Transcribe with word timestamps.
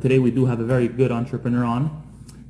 Today 0.00 0.20
we 0.20 0.30
do 0.30 0.46
have 0.46 0.60
a 0.60 0.64
very 0.64 0.86
good 0.86 1.10
entrepreneur 1.10 1.64
on 1.64 2.04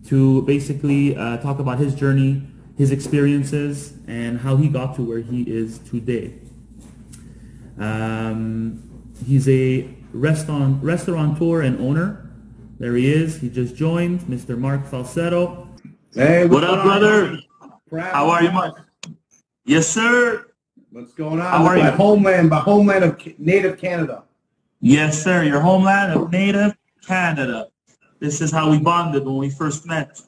to 0.06 0.42
basically 0.42 1.16
uh, 1.16 1.38
talk 1.38 1.58
about 1.58 1.78
his 1.78 1.94
journey, 1.94 2.42
his 2.76 2.90
experiences, 2.90 3.94
and 4.06 4.38
how 4.38 4.56
he 4.56 4.68
got 4.68 4.94
to 4.96 5.02
where 5.02 5.20
he 5.20 5.44
is 5.44 5.78
today. 5.78 6.34
Um, 7.78 8.82
he's 9.24 9.48
a 9.48 9.88
restaurant 10.12 10.84
restaurateur 10.84 11.62
and 11.62 11.80
owner. 11.80 12.30
There 12.78 12.94
he 12.96 13.10
is. 13.10 13.40
He 13.40 13.48
just 13.48 13.74
joined, 13.74 14.20
Mr. 14.28 14.58
Marc 14.58 14.84
Falsetto. 14.84 15.70
Hey, 16.12 16.44
What 16.44 16.64
up, 16.64 16.82
brother? 16.84 17.38
Proud 17.88 18.12
How 18.12 18.28
are 18.28 18.42
you, 18.42 18.52
Marc? 18.52 18.78
Yes, 19.64 19.88
sir. 19.88 20.52
What's 20.90 21.14
going 21.14 21.40
on? 21.40 21.50
How 21.50 21.64
are 21.64 21.78
my 21.78 21.86
you? 21.86 21.96
homeland, 21.96 22.50
my 22.50 22.60
homeland 22.60 23.04
of 23.04 23.38
native 23.38 23.78
Canada. 23.78 24.24
Yes, 24.82 25.24
sir. 25.24 25.44
Your 25.44 25.60
homeland 25.60 26.12
of 26.12 26.30
native 26.30 26.77
Canada. 27.06 27.68
This 28.20 28.40
is 28.40 28.50
how 28.50 28.70
we 28.70 28.78
bonded 28.78 29.24
when 29.24 29.36
we 29.36 29.50
first 29.50 29.86
met 29.86 30.20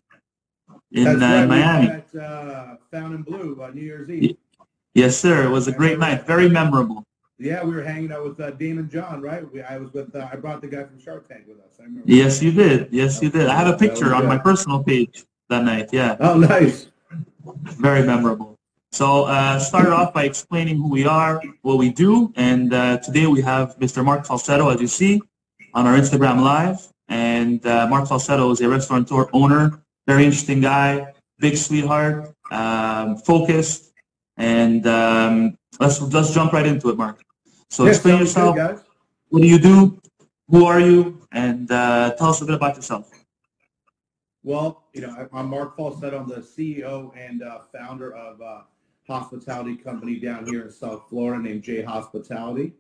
in 0.93 1.05
That's 1.05 1.23
uh, 1.23 1.25
right, 1.25 1.41
we 1.43 1.47
Miami. 1.49 1.87
met 1.89 2.15
At 2.15 2.21
uh, 2.23 2.77
Fontainebleau 2.91 3.61
on 3.63 3.75
New 3.75 3.83
Year's 3.83 4.09
Eve. 4.11 4.37
Yes, 4.95 5.17
sir. 5.17 5.45
It 5.45 5.51
was 5.51 5.69
a 5.69 5.73
great 5.73 5.99
night. 5.99 6.27
Very 6.27 6.49
memorable. 6.49 7.05
Yeah, 7.39 7.65
we 7.65 7.75
were 7.75 7.83
hanging 7.83 8.13
out 8.13 8.23
with 8.25 8.39
uh, 8.41 8.51
Daymond 8.53 8.91
John, 8.91 9.23
right? 9.23 9.51
We, 9.51 9.63
I 9.63 9.79
was 9.79 9.93
with. 9.93 10.15
Uh, 10.15 10.29
I 10.31 10.37
brought 10.37 10.61
the 10.61 10.67
guy 10.69 10.85
from 10.85 11.01
Shark 11.01 11.27
Tank 11.27 11.45
with 11.49 11.59
us. 11.59 11.73
I 11.81 11.85
remember. 11.85 12.05
Yes, 12.07 12.43
you 12.43 12.53
did. 12.53 12.89
Yes, 12.93 13.23
you 13.23 13.31
did. 13.31 13.47
I 13.47 13.55
have 13.55 13.69
a 13.69 13.77
picture 13.79 14.15
on 14.15 14.27
my 14.27 14.37
personal 14.37 14.83
page 14.85 15.25
that 15.49 15.65
night. 15.65 15.89
Yeah, 15.93 16.17
Oh, 16.21 16.37
nice. 16.37 16.89
very 17.79 18.03
memorable. 18.07 18.57
So 18.93 19.25
uh, 19.25 19.59
started 19.59 19.93
off 19.93 20.13
by 20.13 20.25
explaining 20.25 20.77
who 20.77 20.89
we 20.89 21.07
are, 21.07 21.41
what 21.63 21.79
we 21.79 21.91
do, 21.91 22.33
and 22.37 22.75
uh, 22.75 22.99
today 22.99 23.27
we 23.27 23.41
have 23.41 23.79
Mr. 23.79 24.05
Marc 24.05 24.27
Falsetto, 24.27 24.69
as 24.69 24.81
you 24.81 24.89
see, 24.89 25.23
on 25.75 25.87
our 25.87 25.97
Instagram 25.97 26.43
Live. 26.43 26.89
And 27.09 27.65
uh, 27.67 27.87
Marc 27.89 28.09
Falsetto 28.09 28.51
is 28.51 28.61
a 28.61 28.69
restaurateur 28.69 29.27
owner, 29.33 29.83
very 30.07 30.25
interesting 30.25 30.61
guy, 30.61 31.13
big 31.39 31.57
sweetheart, 31.57 32.35
um, 32.51 33.17
focused, 33.17 33.93
and 34.37 34.87
um, 34.87 35.59
let's 35.81 36.01
let's 36.01 36.33
jump 36.33 36.53
right 36.53 36.67
into 36.67 36.89
it, 36.91 36.97
Marc. 36.97 37.21
So 37.69 37.85
Yeah, 37.85 37.91
explain 37.91 38.19
yourself. 38.21 38.55
good. 38.55 38.81
What 39.29 39.43
do 39.43 39.49
you 39.49 39.59
do? 39.59 40.01
Who 40.49 40.67
are 40.67 40.81
you? 40.81 41.21
And 41.33 41.71
uh, 41.71 42.15
tell 42.17 42.29
us 42.29 42.41
a 42.43 42.45
bit 42.45 42.55
about 42.55 42.77
yourself. 42.77 43.11
Well, 44.43 44.85
you 44.95 45.03
know, 45.03 45.29
I'm 45.33 45.49
Marc 45.49 45.77
Falsetto. 45.77 46.19
I'm 46.19 46.29
the 46.29 46.37
CEO 46.37 47.13
and 47.17 47.43
uh, 47.43 47.61
founder 47.73 48.15
of 48.15 48.41
a 48.41 48.65
hospitality 49.07 49.77
company 49.77 50.17
down 50.19 50.47
here 50.47 50.63
in 50.63 50.71
South 50.71 51.03
Florida 51.09 51.43
named 51.43 51.63
JEY 51.63 51.83
Hospitality. 51.83 52.73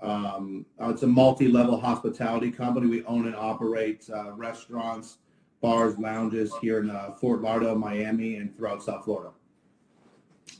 Um, 0.00 0.66
uh, 0.80 0.90
it's 0.90 1.02
a 1.02 1.06
multi-level 1.06 1.80
hospitality 1.80 2.50
company. 2.50 2.86
We 2.86 3.04
own 3.04 3.26
and 3.26 3.36
operate 3.36 4.08
uh, 4.14 4.32
restaurants, 4.32 5.18
bars, 5.60 5.98
lounges 5.98 6.52
here 6.60 6.80
in 6.80 6.90
uh, 6.90 7.12
Fort 7.12 7.40
Lauderdale, 7.40 7.76
Miami, 7.76 8.36
and 8.36 8.54
throughout 8.56 8.82
South 8.82 9.04
Florida. 9.04 9.30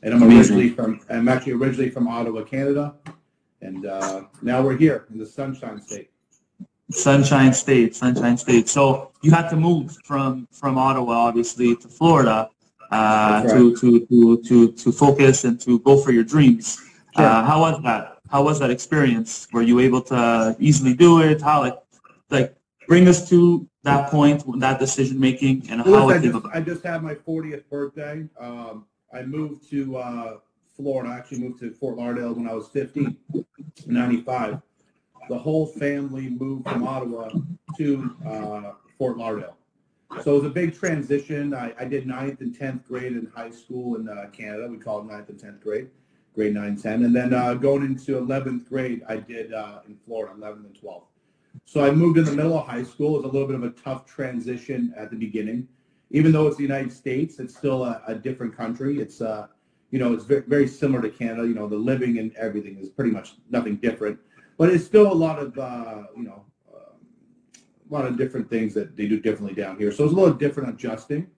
And 0.03 0.15
I'm 0.15 0.23
Amazing. 0.23 0.57
originally 0.57 0.69
from, 0.71 1.01
I'm 1.11 1.29
actually 1.29 1.53
originally 1.53 1.91
from 1.91 2.09
Ottawa, 2.09 2.43
Canada, 2.43 2.95
and 3.61 3.87
uh, 3.87 4.23
now 4.43 4.63
we're 4.63 4.77
here 4.77 5.07
in 5.11 5.19
the 5.19 5.27
Sunshine 5.27 5.81
State. 5.81 6.11
Sunshine 6.91 7.53
State, 7.53 7.95
Sunshine 7.95 8.37
State. 8.37 8.69
So 8.69 9.13
you 9.23 9.31
had 9.33 9.49
to 9.51 9.57
move 9.57 9.97
from 10.05 10.47
from 10.53 10.79
Ottawa, 10.79 11.15
obviously, 11.15 11.75
to 11.77 11.89
Florida 11.89 12.49
uh, 12.91 13.43
That's 13.43 13.53
to, 13.53 13.77
to 13.77 14.07
to 14.07 14.43
to 14.43 14.73
to 14.73 14.93
focus 14.93 15.45
and 15.45 15.61
to 15.61 15.81
go 15.81 15.99
for 15.99 16.13
your 16.13 16.25
dreams. 16.25 16.81
Sure. 17.17 17.25
Uh, 17.25 17.45
how 17.45 17.61
was 17.61 17.83
that? 17.83 18.16
How 18.31 18.43
was 18.43 18.59
that 18.61 18.71
experience? 18.71 19.49
Were 19.53 19.63
you 19.63 19.79
able 19.81 20.03
to 20.03 20.57
easily 20.59 20.95
do 20.95 21.21
it? 21.21 21.41
How 21.41 21.61
like 21.61 21.79
like 22.31 22.57
bring 22.89 23.09
us 23.09 23.29
to 23.31 23.69
that 23.83 24.11
point, 24.11 24.43
that 24.61 24.79
decision 24.79 25.19
making, 25.19 25.67
and 25.71 25.81
how 25.81 26.07
Listen, 26.07 26.31
I 26.31 26.41
just? 26.41 26.47
I 26.57 26.61
just 26.61 26.85
had 26.85 27.03
my 27.03 27.15
40th 27.15 27.69
birthday. 27.71 28.27
Um, 28.39 28.87
I 29.13 29.23
moved 29.23 29.71
to 29.71 29.97
uh, 29.97 30.37
Florida. 30.77 31.11
I 31.11 31.17
actually 31.19 31.39
moved 31.39 31.61
to 31.61 31.71
Fort 31.73 31.97
Lauderdale 31.97 32.35
when 32.35 32.49
I 32.49 32.55
was 32.55 32.69
15, 32.69 33.17
95. 33.87 34.61
The 35.29 35.39
whole 35.39 35.67
family 35.67 36.29
moved 36.29 36.69
from 36.69 36.87
Ottawa 36.87 37.31
to 37.79 38.17
uh, 38.27 38.73
Fort 38.99 39.17
Lauderdale. 39.17 39.57
So 40.23 40.33
it 40.33 40.43
was 40.43 40.45
a 40.45 40.51
big 40.51 40.75
transition. 40.75 41.53
I, 41.53 41.75
I 41.79 41.85
did 41.85 42.07
ninth 42.07 42.41
and 42.41 42.57
10th 42.57 42.85
grade 42.87 43.13
in 43.13 43.31
high 43.35 43.51
school 43.51 43.97
in 43.97 44.09
uh, 44.09 44.29
Canada. 44.33 44.69
We 44.69 44.79
call 44.79 45.01
it 45.01 45.07
ninth 45.07 45.29
and 45.29 45.39
10th 45.39 45.61
grade, 45.63 45.89
grade 46.37 46.55
9, 46.55 46.77
10. 46.77 47.05
And 47.05 47.17
then 47.17 47.35
uh, 47.35 47.55
going 47.55 47.83
into 47.83 48.21
11th 48.21 48.69
grade, 48.69 49.03
I 49.09 49.17
did 49.17 49.53
uh, 49.55 49.81
in 49.89 49.97
Florida, 50.05 50.35
11th 50.39 50.67
and 50.67 50.79
12th. 50.81 51.07
So 51.65 51.83
I 51.83 51.91
moved 51.91 52.19
in 52.19 52.25
the 52.27 52.33
middle 52.33 52.57
of 52.59 52.67
high 52.67 52.85
school. 52.85 53.17
It 53.17 53.23
was 53.23 53.31
a 53.31 53.33
little 53.33 53.49
bit 53.49 53.57
of 53.57 53.65
a 53.65 53.71
tough 53.71 54.05
transition 54.05 54.95
at 54.97 55.11
the 55.11 55.17
beginning. 55.17 55.67
Even 56.11 56.31
though 56.31 56.47
it's 56.47 56.59
the 56.59 56.63
United 56.63 56.93
States, 56.93 57.41
it's 57.41 57.57
still 57.57 57.85
a, 57.85 58.03
a 58.07 58.15
different 58.15 58.55
country. 58.55 59.01
It's, 59.01 59.23
uh, 59.23 59.49
you 59.91 59.99
know, 59.99 60.13
it's 60.13 60.25
very, 60.25 60.43
very 60.43 60.69
similar 60.69 61.01
to 61.01 61.09
Canada. 61.09 61.49
You 61.49 61.55
know, 61.55 61.67
the 61.67 61.77
living 61.77 62.19
and 62.19 62.37
everything 62.37 62.77
is 62.79 62.91
pretty 62.91 63.11
much 63.11 63.35
nothing 63.51 63.77
different. 63.77 64.19
But 64.59 64.69
it's 64.69 64.85
still 64.85 65.11
a 65.11 65.15
lot 65.15 65.39
of, 65.39 65.59
uh, 65.59 66.05
you 66.15 66.25
know, 66.25 66.45
um, 66.73 67.01
a 67.91 67.95
lot 67.95 68.05
of 68.05 68.19
different 68.19 68.51
things 68.51 68.75
that 68.75 68.95
they 68.95 69.09
do 69.09 69.19
differently 69.19 69.55
down 69.55 69.79
here. 69.79 69.91
So 69.91 70.05
it's 70.05 70.13
a 70.13 70.17
little 70.17 70.35
different 70.35 70.69
adjusting. 70.69 71.29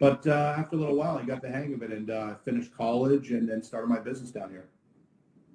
But 0.00 0.26
uh, 0.26 0.54
after 0.56 0.76
a 0.76 0.78
little 0.78 0.96
while, 0.96 1.18
I 1.18 1.22
got 1.24 1.42
the 1.42 1.50
hang 1.50 1.74
of 1.74 1.82
it 1.82 1.92
and 1.92 2.10
uh, 2.10 2.34
finished 2.36 2.74
college 2.74 3.30
and 3.32 3.46
then 3.48 3.62
started 3.62 3.88
my 3.88 3.98
business 4.00 4.30
down 4.30 4.48
here. 4.50 4.66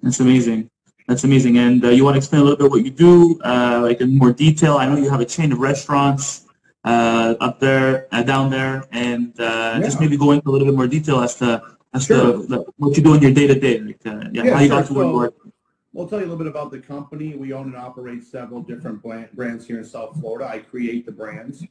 That's 0.02 0.20
amazing. 0.20 0.70
That's 1.08 1.24
amazing. 1.24 1.58
And 1.58 1.84
uh, 1.84 1.88
you 1.88 2.04
want 2.04 2.14
to 2.14 2.18
explain 2.18 2.42
a 2.42 2.44
little 2.44 2.56
bit 2.58 2.70
what 2.70 2.84
you 2.84 2.90
do, 2.92 3.40
uh, 3.42 3.80
like 3.82 4.00
in 4.00 4.16
more 4.16 4.32
detail? 4.32 4.76
I 4.76 4.86
know 4.86 4.96
you 4.96 5.10
have 5.10 5.20
a 5.20 5.24
chain 5.24 5.50
of 5.50 5.58
restaurants 5.58 6.46
uh, 6.84 7.34
up 7.40 7.58
there, 7.58 8.06
uh, 8.12 8.22
down 8.22 8.48
there, 8.50 8.84
and 8.92 9.38
uh, 9.40 9.80
just 9.80 10.00
maybe 10.00 10.16
go 10.16 10.30
into 10.30 10.48
a 10.48 10.52
little 10.52 10.66
bit 10.66 10.76
more 10.76 10.86
detail 10.86 11.20
as 11.20 11.34
to 11.36 11.60
as 11.92 12.04
Sure. 12.06 12.42
to 12.42 12.46
the, 12.46 12.64
what 12.76 12.96
you 12.96 13.02
do 13.02 13.14
in 13.14 13.22
your 13.22 13.32
day 13.32 13.46
to 13.48 13.58
day, 13.58 13.80
like 13.80 13.98
yeah, 14.04 14.28
Yeah, 14.32 14.54
how 14.54 14.60
you 14.60 14.68
sure. 14.68 14.76
got 14.80 14.86
to 14.86 14.94
where 14.94 15.06
you 15.06 15.12
So- 15.12 15.20
are. 15.24 15.32
We'll 15.92 16.06
tell 16.06 16.18
you 16.20 16.26
a 16.26 16.28
little 16.28 16.44
bit 16.44 16.46
about 16.48 16.70
the 16.70 16.78
company. 16.78 17.34
We 17.36 17.54
own 17.54 17.68
and 17.68 17.76
operate 17.76 18.22
several 18.22 18.60
different 18.62 19.02
brands 19.34 19.66
here 19.66 19.78
in 19.78 19.84
South 19.84 20.20
Florida. 20.20 20.46
I 20.46 20.58
create 20.58 21.06
the 21.06 21.12
brands. 21.12 21.64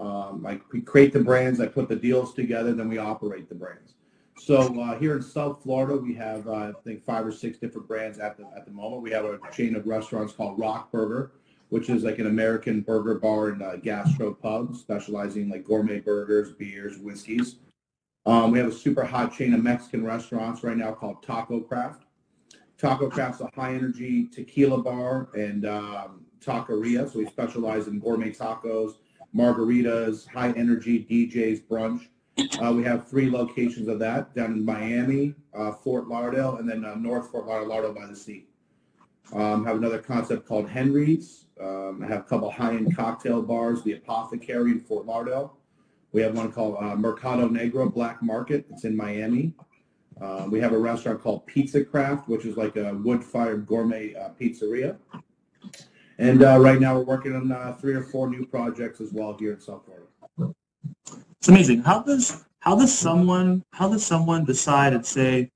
Um, 0.00 0.44
I 0.46 0.60
we 0.72 0.80
create 0.80 1.12
the 1.12 1.20
brands. 1.20 1.60
I 1.60 1.66
put 1.66 1.88
the 1.88 1.96
deals 1.96 2.34
together. 2.34 2.72
Then 2.72 2.88
we 2.88 2.98
operate 2.98 3.48
the 3.48 3.54
brands. 3.54 3.94
So 4.36 4.80
uh, 4.80 4.98
here 4.98 5.16
in 5.16 5.22
South 5.22 5.62
Florida, 5.62 5.96
we 5.96 6.14
have 6.14 6.46
uh, 6.48 6.52
I 6.52 6.72
think 6.84 7.04
five 7.04 7.24
or 7.24 7.32
six 7.32 7.58
different 7.58 7.86
brands 7.86 8.18
at 8.18 8.36
the 8.36 8.44
at 8.56 8.64
the 8.66 8.72
moment. 8.72 9.02
We 9.02 9.10
have 9.12 9.24
a 9.24 9.38
chain 9.52 9.76
of 9.76 9.86
restaurants 9.86 10.32
called 10.32 10.58
Rock 10.58 10.90
Burger, 10.90 11.32
which 11.68 11.88
is 11.88 12.02
like 12.02 12.18
an 12.18 12.26
American 12.26 12.80
burger 12.80 13.14
bar 13.14 13.48
and 13.50 13.62
uh, 13.62 13.76
gastro 13.76 14.34
pub 14.34 14.74
specializing 14.76 15.42
in 15.42 15.48
like 15.50 15.64
gourmet 15.64 16.00
burgers, 16.00 16.52
beers, 16.52 16.98
whiskeys. 16.98 17.56
Um, 18.26 18.50
we 18.50 18.58
have 18.58 18.68
a 18.68 18.72
super 18.72 19.04
hot 19.04 19.34
chain 19.34 19.54
of 19.54 19.62
Mexican 19.62 20.04
restaurants 20.04 20.64
right 20.64 20.76
now 20.76 20.92
called 20.92 21.22
Taco 21.22 21.60
Craft. 21.60 22.04
Taco 22.78 23.08
Craft's 23.08 23.40
a 23.40 23.50
high 23.54 23.74
energy 23.74 24.28
tequila 24.28 24.82
bar 24.82 25.28
and 25.34 25.66
um, 25.66 26.24
taqueria. 26.40 27.10
So 27.10 27.18
we 27.18 27.26
specialize 27.26 27.86
in 27.86 28.00
gourmet 28.00 28.30
tacos, 28.30 28.94
margaritas, 29.34 30.26
high 30.28 30.52
energy 30.52 31.06
DJs, 31.10 31.64
brunch. 31.66 32.08
Uh, 32.60 32.72
we 32.72 32.82
have 32.82 33.08
three 33.08 33.30
locations 33.30 33.88
of 33.88 33.98
that 34.00 34.34
down 34.34 34.52
in 34.52 34.64
Miami, 34.64 35.34
uh, 35.54 35.72
Fort 35.72 36.08
Lauderdale, 36.08 36.56
and 36.56 36.68
then 36.68 36.84
uh, 36.84 36.94
North 36.94 37.30
Fort 37.30 37.46
Lauderdale, 37.46 37.68
Lauderdale 37.68 37.94
by 37.94 38.06
the 38.06 38.16
sea. 38.16 38.46
Um, 39.32 39.64
have 39.64 39.76
another 39.76 39.98
concept 39.98 40.46
called 40.46 40.68
Henry's. 40.68 41.46
Um, 41.60 42.02
I 42.02 42.08
have 42.08 42.20
a 42.20 42.24
couple 42.24 42.50
high-end 42.50 42.96
cocktail 42.96 43.40
bars, 43.42 43.82
the 43.82 43.92
Apothecary 43.92 44.72
in 44.72 44.80
Fort 44.80 45.06
Lauderdale. 45.06 45.56
We 46.12 46.22
have 46.22 46.36
one 46.36 46.52
called 46.52 46.76
uh, 46.80 46.94
Mercado 46.94 47.48
Negro 47.48 47.92
Black 47.92 48.22
Market. 48.22 48.66
It's 48.70 48.84
in 48.84 48.96
Miami. 48.96 49.52
Uh, 50.20 50.46
we 50.48 50.60
have 50.60 50.72
a 50.72 50.78
restaurant 50.78 51.20
called 51.20 51.46
Pizza 51.46 51.84
Craft, 51.84 52.28
which 52.28 52.44
is 52.44 52.56
like 52.56 52.76
a 52.76 52.94
wood-fired 52.94 53.66
gourmet 53.66 54.14
uh, 54.14 54.28
pizzeria. 54.40 54.96
And 56.18 56.42
uh, 56.42 56.58
right 56.60 56.80
now 56.80 56.96
we're 56.96 57.04
working 57.04 57.34
on 57.34 57.50
uh, 57.50 57.72
three 57.80 57.94
or 57.94 58.02
four 58.02 58.28
new 58.28 58.46
projects 58.46 59.00
as 59.00 59.12
well 59.12 59.36
here 59.36 59.52
in 59.52 59.60
South 59.60 59.84
Florida. 59.84 60.54
It's 61.38 61.48
amazing. 61.48 61.82
How 61.82 62.02
does 62.02 62.44
how 62.60 62.76
does 62.76 62.96
someone 62.96 63.62
how 63.72 63.88
does 63.88 64.04
someone 64.04 64.44
decide 64.44 64.92
and 64.92 65.04
say, 65.04 65.50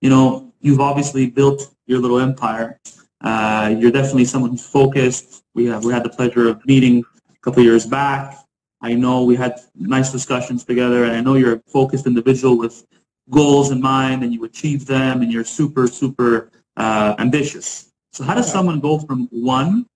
you 0.00 0.10
know, 0.10 0.52
you've 0.60 0.80
obviously 0.80 1.30
built 1.30 1.74
your 1.86 1.98
little 1.98 2.18
empire. 2.18 2.80
Uh, 3.20 3.74
you're 3.78 3.90
definitely 3.90 4.24
someone 4.24 4.50
who's 4.50 4.66
focused. 4.66 5.44
We 5.54 5.66
have 5.66 5.84
we 5.84 5.92
had 5.92 6.04
the 6.04 6.08
pleasure 6.08 6.48
of 6.48 6.64
meeting 6.66 7.04
a 7.30 7.38
couple 7.42 7.62
years 7.62 7.86
back. 7.86 8.38
I 8.80 8.94
know 8.94 9.24
we 9.24 9.36
had 9.36 9.60
nice 9.76 10.10
discussions 10.10 10.64
together, 10.64 11.04
and 11.04 11.12
I 11.14 11.20
know 11.20 11.34
you're 11.34 11.56
a 11.56 11.62
focused 11.66 12.06
individual 12.06 12.56
with 12.56 12.86
goals 13.28 13.70
in 13.70 13.80
mind, 13.80 14.22
and 14.22 14.32
you 14.32 14.44
achieve 14.44 14.86
them, 14.86 15.20
and 15.20 15.30
you're 15.30 15.44
super 15.44 15.86
super 15.86 16.50
uh, 16.76 17.14
ambitious. 17.18 17.89
So 18.12 18.24
how 18.24 18.34
does 18.34 18.46
Yeah. 18.46 18.52
someone 18.52 18.80
go 18.80 18.98
from 18.98 19.28
one 19.30 19.86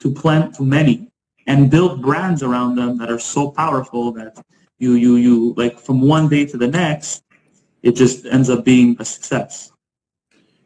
to 0.00 0.10
plant 0.12 0.54
to 0.56 0.64
many 0.64 1.10
and 1.46 1.70
build 1.70 2.02
brands 2.02 2.42
around 2.42 2.76
them 2.76 2.98
that 2.98 3.10
are 3.10 3.18
so 3.18 3.50
powerful 3.50 4.12
that 4.12 4.44
you 4.78 4.94
you 4.94 5.16
you 5.16 5.54
like 5.56 5.78
from 5.78 6.00
one 6.00 6.28
day 6.28 6.44
to 6.46 6.56
the 6.56 6.66
next 6.66 7.22
it 7.82 7.92
just 7.92 8.26
ends 8.26 8.50
up 8.50 8.64
being 8.64 8.96
a 8.98 9.04
success 9.04 9.70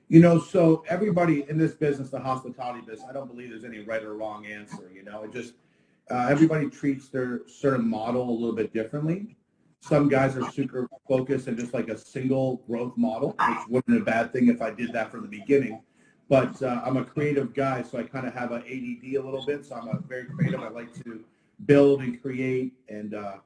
You 0.08 0.20
know, 0.20 0.38
so 0.38 0.84
everybody 0.88 1.44
in 1.50 1.58
this 1.58 1.74
business, 1.74 2.08
the 2.08 2.18
hospitality 2.18 2.80
business, 2.80 3.06
I 3.08 3.12
don't 3.12 3.28
believe 3.28 3.50
there's 3.50 3.64
any 3.64 3.80
right 3.80 4.02
or 4.02 4.14
wrong 4.14 4.46
answer. 4.46 4.90
You 4.94 5.04
know, 5.04 5.24
it 5.24 5.32
just 5.32 5.52
uh, 6.10 6.26
everybody 6.30 6.70
treats 6.70 7.10
their 7.10 7.42
certain 7.46 7.86
model 7.86 8.30
a 8.30 8.36
little 8.40 8.54
bit 8.54 8.72
differently. 8.72 9.36
Some 9.80 10.08
guys 10.08 10.34
are 10.36 10.50
super 10.50 10.88
focused 11.06 11.46
and 11.46 11.58
just 11.58 11.74
like 11.74 11.88
a 11.88 11.98
single 11.98 12.62
growth 12.66 12.96
model, 12.96 13.36
which 13.68 13.84
be 13.86 13.98
a 13.98 14.00
bad 14.00 14.32
thing 14.32 14.48
if 14.48 14.62
I 14.62 14.70
did 14.70 14.92
that 14.94 15.10
from 15.10 15.22
the 15.22 15.28
beginning. 15.28 15.82
But 16.28 16.62
uh, 16.62 16.82
I'm 16.84 16.96
a 16.96 17.04
creative 17.04 17.54
guy, 17.54 17.82
so 17.82 17.98
I 17.98 18.02
kind 18.02 18.26
of 18.26 18.34
have 18.34 18.52
an 18.52 18.62
ADD 18.62 19.16
a 19.16 19.24
little 19.24 19.44
bit. 19.46 19.64
So 19.64 19.76
I'm 19.76 19.88
a 19.88 19.98
very 20.00 20.26
creative. 20.26 20.60
I 20.60 20.68
like 20.68 20.92
to 21.04 21.24
build 21.64 22.00
and 22.00 22.20
create 22.20 22.74
and 22.88 23.14
uh, 23.14 23.36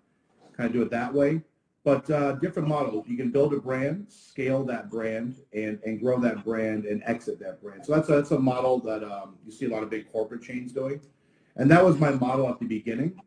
kind 0.56 0.66
of 0.66 0.72
do 0.72 0.82
it 0.82 0.90
that 0.90 1.12
way. 1.12 1.42
But 1.84 2.08
uh, 2.10 2.32
different 2.34 2.68
models. 2.68 3.06
You 3.08 3.16
can 3.16 3.30
build 3.30 3.54
a 3.54 3.60
brand, 3.60 4.06
scale 4.08 4.64
that 4.64 4.88
brand, 4.88 5.36
and, 5.52 5.80
and 5.84 6.00
grow 6.00 6.20
that 6.20 6.44
brand 6.44 6.84
and 6.84 7.02
exit 7.06 7.40
that 7.40 7.60
brand. 7.60 7.84
So 7.84 7.94
that's 7.94 8.08
a, 8.08 8.12
that's 8.12 8.30
a 8.30 8.38
model 8.38 8.78
that 8.80 9.02
um, 9.02 9.36
you 9.44 9.50
see 9.50 9.66
a 9.66 9.68
lot 9.68 9.82
of 9.82 9.90
big 9.90 10.10
corporate 10.12 10.42
chains 10.42 10.72
doing. 10.72 11.00
And 11.56 11.70
that 11.70 11.84
was 11.84 11.98
my 11.98 12.10
model 12.10 12.48
at 12.48 12.60
the 12.60 12.66
beginning. 12.66 13.20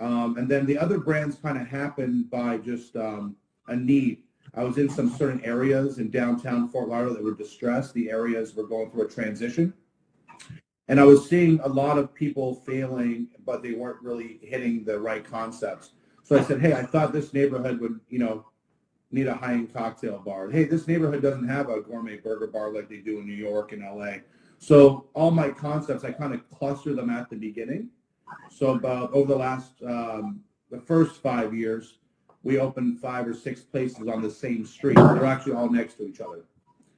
Um, 0.00 0.36
and 0.38 0.48
then 0.48 0.66
the 0.66 0.76
other 0.76 0.98
brands 0.98 1.36
kind 1.36 1.56
of 1.56 1.68
happened 1.68 2.30
by 2.30 2.58
just 2.58 2.96
um, 2.96 3.36
a 3.68 3.76
need. 3.76 4.22
I 4.56 4.62
was 4.62 4.78
in 4.78 4.88
some 4.88 5.10
certain 5.10 5.44
areas 5.44 5.98
in 5.98 6.10
downtown 6.10 6.68
Fort 6.68 6.88
Lauderdale 6.88 7.14
that 7.14 7.24
were 7.24 7.34
distressed. 7.34 7.92
The 7.94 8.10
areas 8.10 8.54
were 8.54 8.66
going 8.66 8.90
through 8.90 9.06
a 9.06 9.08
transition. 9.08 9.74
And 10.88 11.00
I 11.00 11.04
was 11.04 11.28
seeing 11.28 11.58
a 11.60 11.68
lot 11.68 11.98
of 11.98 12.14
people 12.14 12.56
failing, 12.66 13.28
but 13.44 13.62
they 13.62 13.72
weren't 13.72 14.02
really 14.02 14.38
hitting 14.42 14.84
the 14.84 14.98
right 14.98 15.24
concepts. 15.24 15.92
So 16.22 16.38
I 16.38 16.42
said, 16.42 16.60
hey, 16.60 16.74
I 16.74 16.82
thought 16.82 17.12
this 17.12 17.32
neighborhood 17.32 17.80
would, 17.80 18.00
you 18.08 18.18
know, 18.18 18.46
need 19.10 19.26
a 19.26 19.34
high-end 19.34 19.72
cocktail 19.72 20.18
bar. 20.18 20.50
Hey, 20.50 20.64
this 20.64 20.86
neighborhood 20.86 21.22
doesn't 21.22 21.48
have 21.48 21.68
a 21.68 21.80
gourmet 21.80 22.16
burger 22.16 22.48
bar 22.48 22.72
like 22.72 22.88
they 22.88 22.98
do 22.98 23.18
in 23.18 23.26
New 23.26 23.34
York 23.34 23.72
and 23.72 23.82
LA. 23.82 24.16
So 24.58 25.08
all 25.14 25.30
my 25.30 25.50
concepts, 25.50 26.04
I 26.04 26.12
kind 26.12 26.34
of 26.34 26.48
cluster 26.50 26.94
them 26.94 27.10
at 27.10 27.28
the 27.30 27.36
beginning. 27.36 27.88
So 28.50 28.72
about 28.74 29.12
over 29.12 29.32
the 29.32 29.38
last, 29.38 29.72
um, 29.86 30.40
the 30.70 30.80
first 30.80 31.20
five 31.22 31.54
years, 31.54 31.98
we 32.44 32.58
opened 32.58 33.00
five 33.00 33.26
or 33.26 33.34
six 33.34 33.62
places 33.62 34.06
on 34.06 34.22
the 34.22 34.30
same 34.30 34.64
street. 34.64 34.96
They're 34.96 35.24
actually 35.24 35.54
all 35.54 35.68
next 35.70 35.94
to 35.94 36.06
each 36.06 36.20
other. 36.20 36.44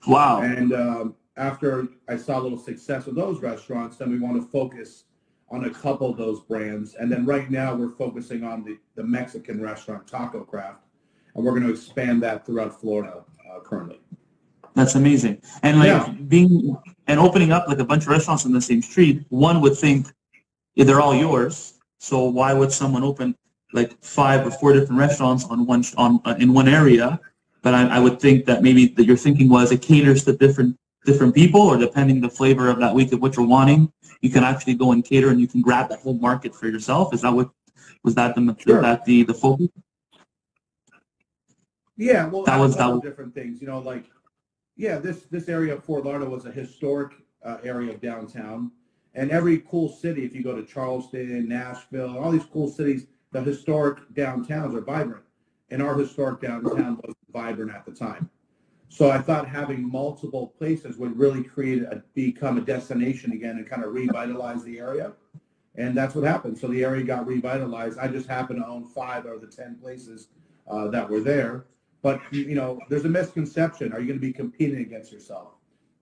Wow. 0.07 0.43
And 0.43 0.73
um, 0.75 1.15
after 1.37 1.89
I 2.09 2.17
saw 2.17 2.39
a 2.39 2.43
little 2.43 2.59
success 2.59 3.07
with 3.07 3.15
those 3.15 3.41
restaurants, 3.41 3.97
then 3.97 4.11
we 4.11 4.19
want 4.19 4.37
to 4.43 4.47
focus 4.49 5.05
on 5.49 5.65
a 5.65 5.71
couple 5.71 6.11
of 6.11 6.17
those 6.17 6.41
brands. 6.41 6.95
And 6.95 7.11
then 7.11 7.25
right 7.25 7.49
now 7.51 7.75
we're 7.75 7.91
focusing 7.91 8.43
on 8.43 8.65
the, 8.65 8.77
the 8.97 9.05
Mexican 9.05 9.63
restaurant 9.63 10.07
Taco 10.09 10.41
Craft, 10.43 10.83
and 11.35 11.45
we're 11.45 11.53
going 11.53 11.63
to 11.63 11.71
expand 11.71 12.23
that 12.25 12.45
throughout 12.45 12.79
Florida 12.81 13.23
uh, 13.49 13.61
currently. 13.61 14.01
That's 14.75 14.97
amazing. 14.97 15.41
And 15.63 15.79
like 15.79 15.87
Yeah. 15.87 16.13
being 16.27 16.77
and 17.07 17.21
opening 17.21 17.53
up 17.53 17.69
like 17.69 17.79
a 17.79 17.85
bunch 17.85 18.03
of 18.03 18.09
restaurants 18.09 18.45
on 18.45 18.53
the 18.53 18.61
same 18.61 18.83
street, 18.83 19.25
one 19.29 19.61
would 19.61 19.77
think 19.77 20.09
they're 20.75 21.01
all 21.01 21.15
yours. 21.15 21.75
So 21.99 22.25
why 22.25 22.53
would 22.53 22.73
someone 22.73 23.03
open 23.05 23.37
like 23.73 23.93
five 24.03 24.47
or 24.47 24.51
four 24.51 24.73
different 24.73 24.99
restaurants 24.99 25.45
on 25.45 25.67
one 25.67 25.85
on 25.97 26.21
uh, 26.25 26.35
in 26.39 26.53
one 26.53 26.69
area? 26.69 27.21
But 27.63 27.75
I, 27.75 27.87
I 27.89 27.99
would 27.99 28.21
think 28.21 28.45
that 28.47 28.63
maybe 28.63 28.87
that 28.89 29.05
your 29.05 29.17
thinking 29.17 29.49
was 29.49 29.73
it 29.73 29.83
caters 29.83 30.25
to 30.25 30.37
different 30.37 30.77
different 31.05 31.35
people, 31.35 31.61
or 31.61 31.77
depending 31.77 32.21
the 32.21 32.29
flavor 32.31 32.69
of 32.69 32.79
that 32.81 32.95
week 32.95 33.13
of 33.13 33.21
what 33.23 33.37
you're 33.37 33.47
wanting, 33.47 33.93
you 34.21 34.31
can 34.31 34.43
actually 34.45 34.75
go 34.75 34.93
and 34.93 35.05
cater 35.05 35.31
and 35.31 35.41
you 35.41 35.47
can 35.47 35.61
grab 35.61 35.89
that 35.89 36.01
whole 36.01 36.15
market 36.19 36.55
for 36.55 36.69
yourself. 36.69 37.15
Is 37.15 37.23
that 37.23 37.33
what 37.33 37.51
was 38.03 38.15
that 38.15 38.35
the 38.35 38.57
Sure. 38.59 38.83
that 38.83 39.05
the 39.05 39.23
the 39.25 39.35
focus? 39.35 39.69
Yeah, 41.97 42.27
well, 42.27 42.45
That 42.45 42.59
was 42.61 42.77
that 42.77 42.87
was- 42.93 43.03
different 43.03 43.35
things. 43.35 43.61
You 43.61 43.69
know, 43.69 43.79
like 43.81 44.05
yeah, 44.77 44.99
this 44.99 45.23
this 45.25 45.49
area 45.49 45.75
of 45.75 45.85
Fort 45.85 46.05
Lauderdale 46.05 46.31
was 46.31 46.45
a 46.47 46.53
historic 46.53 47.13
uh, 47.45 47.59
area 47.65 47.91
of 47.93 48.01
downtown, 48.01 48.71
and 49.15 49.31
every 49.31 49.59
cool 49.61 49.89
city, 49.89 50.25
if 50.25 50.35
you 50.35 50.43
go 50.43 50.55
to 50.55 50.65
Charleston, 50.65 51.49
Nashville, 51.49 52.19
all 52.19 52.31
these 52.31 52.45
cool 52.45 52.69
cities, 52.69 53.07
the 53.33 53.43
historic 53.43 53.99
downtowns 54.15 54.75
are 54.75 54.81
vibrant, 54.81 55.25
and 55.71 55.83
our 55.83 55.99
historic 55.99 56.41
downtown 56.41 56.97
was 57.05 57.15
vibrant 57.33 57.73
at 57.73 57.85
the 57.85 57.93
time. 57.93 58.31
So 58.89 59.11
I 59.11 59.19
thought 59.19 59.49
having 59.49 59.91
multiple 59.91 60.55
places 60.59 60.97
would 60.97 61.19
really 61.19 61.43
create 61.43 61.83
a 61.83 62.03
become 62.15 62.57
a 62.57 62.61
destination 62.61 63.33
again 63.33 63.57
and 63.57 63.69
kind 63.69 63.85
of 63.85 63.93
revitalize 63.93 64.63
the 64.65 64.79
area. 64.79 65.13
And 65.75 65.95
that's 65.97 66.15
what 66.15 66.25
happened. 66.25 66.57
So 66.57 66.69
the 66.69 66.85
area 66.85 67.05
got 67.05 67.27
revitalized. 67.27 67.99
I 67.99 68.09
just 68.09 68.29
happened 68.29 68.61
to 68.63 68.67
own 68.67 68.87
five 68.87 69.27
out 69.27 69.35
of 69.35 69.41
the 69.43 69.49
10 69.49 69.77
places 69.77 70.29
uh, 70.71 70.89
that 70.89 71.09
were 71.09 71.21
there. 71.21 71.67
But, 72.03 72.21
you 72.31 72.55
know, 72.55 72.79
there's 72.89 73.05
a 73.05 73.09
misconception. 73.09 73.93
Are 73.93 74.01
you 74.01 74.07
going 74.07 74.19
to 74.19 74.27
be 74.27 74.33
competing 74.33 74.81
against 74.81 75.13
yourself 75.13 75.55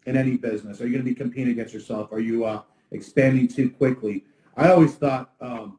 in 0.06 0.16
any 0.16 0.36
business? 0.36 0.80
Are 0.80 0.86
you 0.86 0.92
going 0.92 1.04
to 1.04 1.10
be 1.10 1.14
competing 1.14 1.52
against 1.52 1.74
yourself? 1.74 2.12
Are 2.12 2.20
you 2.20 2.44
uh, 2.44 2.62
expanding 2.92 3.48
too 3.48 3.70
quickly? 3.70 4.24
I 4.56 4.70
always 4.70 4.94
thought 4.94 5.32
um, 5.40 5.78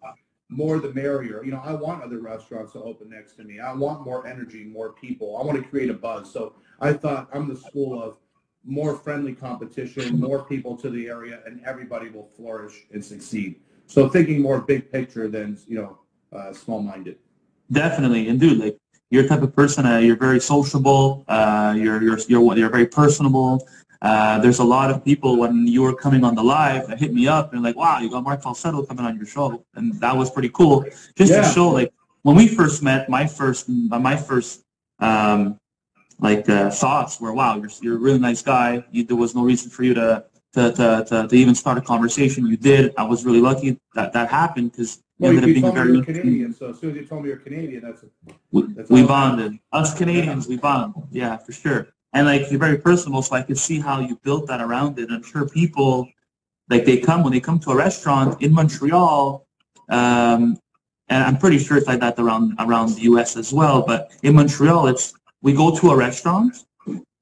more 0.49 0.79
the 0.79 0.93
merrier. 0.93 1.43
You 1.43 1.51
know, 1.51 1.61
I 1.63 1.73
want 1.73 2.03
other 2.03 2.19
restaurants 2.19 2.73
to 2.73 2.81
open 2.81 3.09
next 3.09 3.33
to 3.37 3.43
me. 3.43 3.59
I 3.59 3.73
want 3.73 4.05
more 4.05 4.27
energy, 4.27 4.63
more 4.63 4.93
people. 4.93 5.37
I 5.37 5.43
want 5.43 5.61
to 5.61 5.67
create 5.67 5.89
a 5.89 5.93
buzz. 5.93 6.31
So 6.31 6.53
I 6.79 6.93
thought 6.93 7.29
I'm 7.33 7.47
the 7.47 7.55
school 7.55 8.01
of 8.01 8.17
more 8.63 8.95
friendly 8.95 9.33
competition, 9.33 10.19
more 10.19 10.43
people 10.43 10.75
to 10.77 10.89
the 10.89 11.07
area, 11.07 11.41
and 11.45 11.61
everybody 11.65 12.09
will 12.09 12.29
flourish 12.35 12.85
and 12.91 13.03
succeed. 13.03 13.59
So 13.87 14.09
thinking 14.09 14.41
more 14.41 14.59
big 14.59 14.91
picture 14.91 15.27
than, 15.27 15.59
you 15.67 15.77
know, 15.77 15.99
uh, 16.35 16.53
small-minded. 16.53 17.17
Definitely, 17.71 18.27
and 18.29 18.39
dude, 18.39 18.59
like 18.59 18.77
you're 19.09 19.23
the 19.23 19.29
type 19.29 19.41
of 19.41 19.55
person. 19.55 19.85
Uh, 19.85 19.97
you're 19.97 20.17
very 20.17 20.39
sociable. 20.39 21.23
Uh, 21.27 21.73
you're 21.77 22.01
you're 22.01 22.19
you're 22.27 22.57
you're 22.57 22.69
very 22.69 22.85
personable. 22.85 23.67
Uh, 24.09 24.37
there's 24.43 24.59
a 24.67 24.69
lot 24.77 24.87
of 24.93 24.97
people 25.09 25.31
when 25.41 25.55
you 25.75 25.81
were 25.85 25.95
coming 26.05 26.23
on 26.27 26.33
the 26.39 26.43
live 26.57 26.81
that 26.87 26.97
hit 27.03 27.11
me 27.19 27.25
up 27.37 27.45
and 27.53 27.59
like, 27.67 27.75
wow, 27.83 27.97
you 28.01 28.07
got 28.15 28.21
Marc 28.29 28.39
Falsetto 28.45 28.79
coming 28.89 29.03
on 29.09 29.13
your 29.19 29.25
show, 29.35 29.47
and 29.75 29.85
that 30.03 30.15
was 30.21 30.27
pretty 30.35 30.51
cool. 30.59 30.77
Just 31.21 31.31
Yeah. 31.31 31.41
to 31.41 31.47
show, 31.57 31.67
like, 31.79 31.91
when 32.25 32.35
we 32.41 32.45
first 32.59 32.77
met, 32.89 33.01
my 33.17 33.25
first 33.39 33.61
my 34.07 34.15
first 34.29 34.51
um, 35.07 35.39
like 36.27 36.47
uh, 36.57 36.69
thoughts 36.83 37.13
were, 37.21 37.33
wow, 37.39 37.53
you're 37.59 37.73
you're 37.83 37.97
a 38.01 38.03
really 38.07 38.19
nice 38.29 38.41
guy. 38.53 38.69
You, 38.93 39.01
there 39.09 39.21
was 39.25 39.31
no 39.39 39.43
reason 39.51 39.67
for 39.75 39.83
you 39.87 39.93
to 40.01 40.09
to, 40.55 40.63
to, 40.79 40.87
to, 41.09 41.15
to 41.29 41.35
even 41.41 41.53
start 41.63 41.77
a 41.77 41.81
conversation. 41.93 42.39
You 42.53 42.57
did. 42.71 42.93
I 42.97 43.03
was 43.03 43.19
really 43.27 43.41
lucky 43.49 43.69
that 43.97 44.09
that 44.13 44.27
happened 44.41 44.67
because 44.71 44.91
you 45.17 45.23
Well, 45.23 45.31
you, 45.33 45.37
ended 45.39 45.43
up 45.43 45.47
you 45.49 45.53
being 45.61 45.63
told 45.63 45.75
me 45.75 45.81
very 45.81 45.93
you're 45.97 46.05
Canadian, 46.05 46.53
so 46.59 46.63
as 46.71 46.79
soon 46.79 46.91
as 46.91 46.95
you 46.97 47.05
told 47.11 47.23
me 47.23 47.27
you're 47.31 47.43
Canadian, 47.49 47.81
that's 47.87 48.01
we, 48.51 48.61
That's 48.75 48.89
we 48.95 49.01
all. 49.01 49.07
bonded. 49.07 49.51
Us 49.79 49.89
Canadians, 50.01 50.43
we 50.47 50.57
bond. 50.57 50.93
Yeah, 51.11 51.37
for 51.37 51.51
sure. 51.63 51.81
And 52.15 52.25
like 52.25 52.49
you're 52.49 52.59
very 52.59 52.77
personable, 52.77 53.21
so 53.21 53.35
I 53.35 53.41
can 53.41 53.57
see 53.57 53.77
how 53.81 53.99
you 53.99 54.15
built 54.23 54.47
that 54.47 54.61
around 54.61 54.97
it. 54.97 55.09
I'm 55.11 55.21
sure 55.21 55.47
people, 55.49 56.07
like 56.69 56.85
they 56.85 56.97
come 56.97 57.23
when 57.23 57.33
they 57.33 57.41
come 57.41 57.59
to 57.59 57.71
a 57.71 57.75
restaurant 57.75 58.41
in 58.41 58.53
Montreal, 58.53 59.45
um, 59.89 60.57
and 61.09 61.23
I'm 61.23 61.37
pretty 61.37 61.59
sure 61.59 61.75
it's 61.75 61.87
like 61.87 61.99
that 61.99 62.17
around 62.17 62.55
around 62.57 62.95
the 62.95 63.01
U.S. 63.11 63.35
as 63.35 63.51
well. 63.51 63.83
But 63.85 64.11
in 64.23 64.33
Montreal, 64.35 64.87
it's 64.87 65.13
we 65.41 65.51
go 65.51 65.75
to 65.75 65.91
a 65.91 65.95
restaurant 65.97 66.55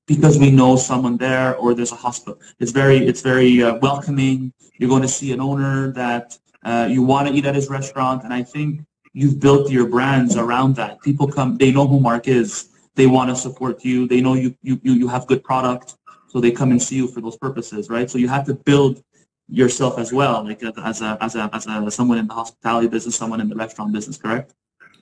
because 0.05 0.37
we 0.37 0.51
know 0.51 0.75
someone 0.75 1.17
there 1.17 1.55
or 1.55 1.73
there's 1.73 1.91
a 1.91 1.95
hospital. 1.95 2.39
It's 2.59 2.71
very 2.71 2.97
it's 2.97 3.21
very 3.21 3.63
uh, 3.63 3.77
welcoming. 3.77 4.53
You're 4.77 4.89
going 4.89 5.01
to 5.01 5.07
see 5.07 5.31
an 5.31 5.41
owner 5.41 5.91
that 5.93 6.37
uh, 6.63 6.87
you 6.87 7.01
want 7.01 7.27
to 7.27 7.33
eat 7.33 7.47
at 7.47 7.55
his 7.55 7.67
restaurant, 7.67 8.23
and 8.25 8.31
I 8.31 8.43
think 8.43 8.81
you've 9.13 9.39
built 9.39 9.71
your 9.71 9.87
brands 9.87 10.35
around 10.37 10.75
that. 10.75 11.01
People 11.01 11.27
come, 11.27 11.57
they 11.57 11.71
know 11.71 11.87
who 11.87 11.99
Marc 11.99 12.27
is. 12.27 12.69
They 12.95 13.07
want 13.07 13.29
to 13.29 13.35
support 13.35 13.83
you. 13.83 14.07
They 14.07 14.21
know 14.21 14.35
you 14.35 14.55
you 14.61 14.79
you, 14.83 15.07
have 15.07 15.25
good 15.27 15.43
product, 15.43 15.95
so 16.27 16.39
they 16.39 16.51
come 16.51 16.71
and 16.71 16.81
see 16.81 16.95
you 16.95 17.07
for 17.07 17.21
those 17.21 17.37
purposes, 17.37 17.89
right? 17.89 18.09
So 18.09 18.17
you 18.17 18.27
have 18.27 18.45
to 18.45 18.53
build 18.53 19.03
yourself 19.47 19.97
as 19.97 20.13
well, 20.13 20.43
like 20.43 20.61
as 20.63 21.01
a 21.01 21.17
as 21.21 21.35
a 21.35 21.49
as 21.53 21.65
a 21.67 21.91
someone 21.91 22.17
in 22.17 22.27
the 22.27 22.33
hospitality 22.33 22.87
business, 22.87 23.15
someone 23.15 23.41
in 23.41 23.49
the 23.49 23.55
restaurant 23.55 23.91
business, 23.93 24.17
correct? 24.17 24.53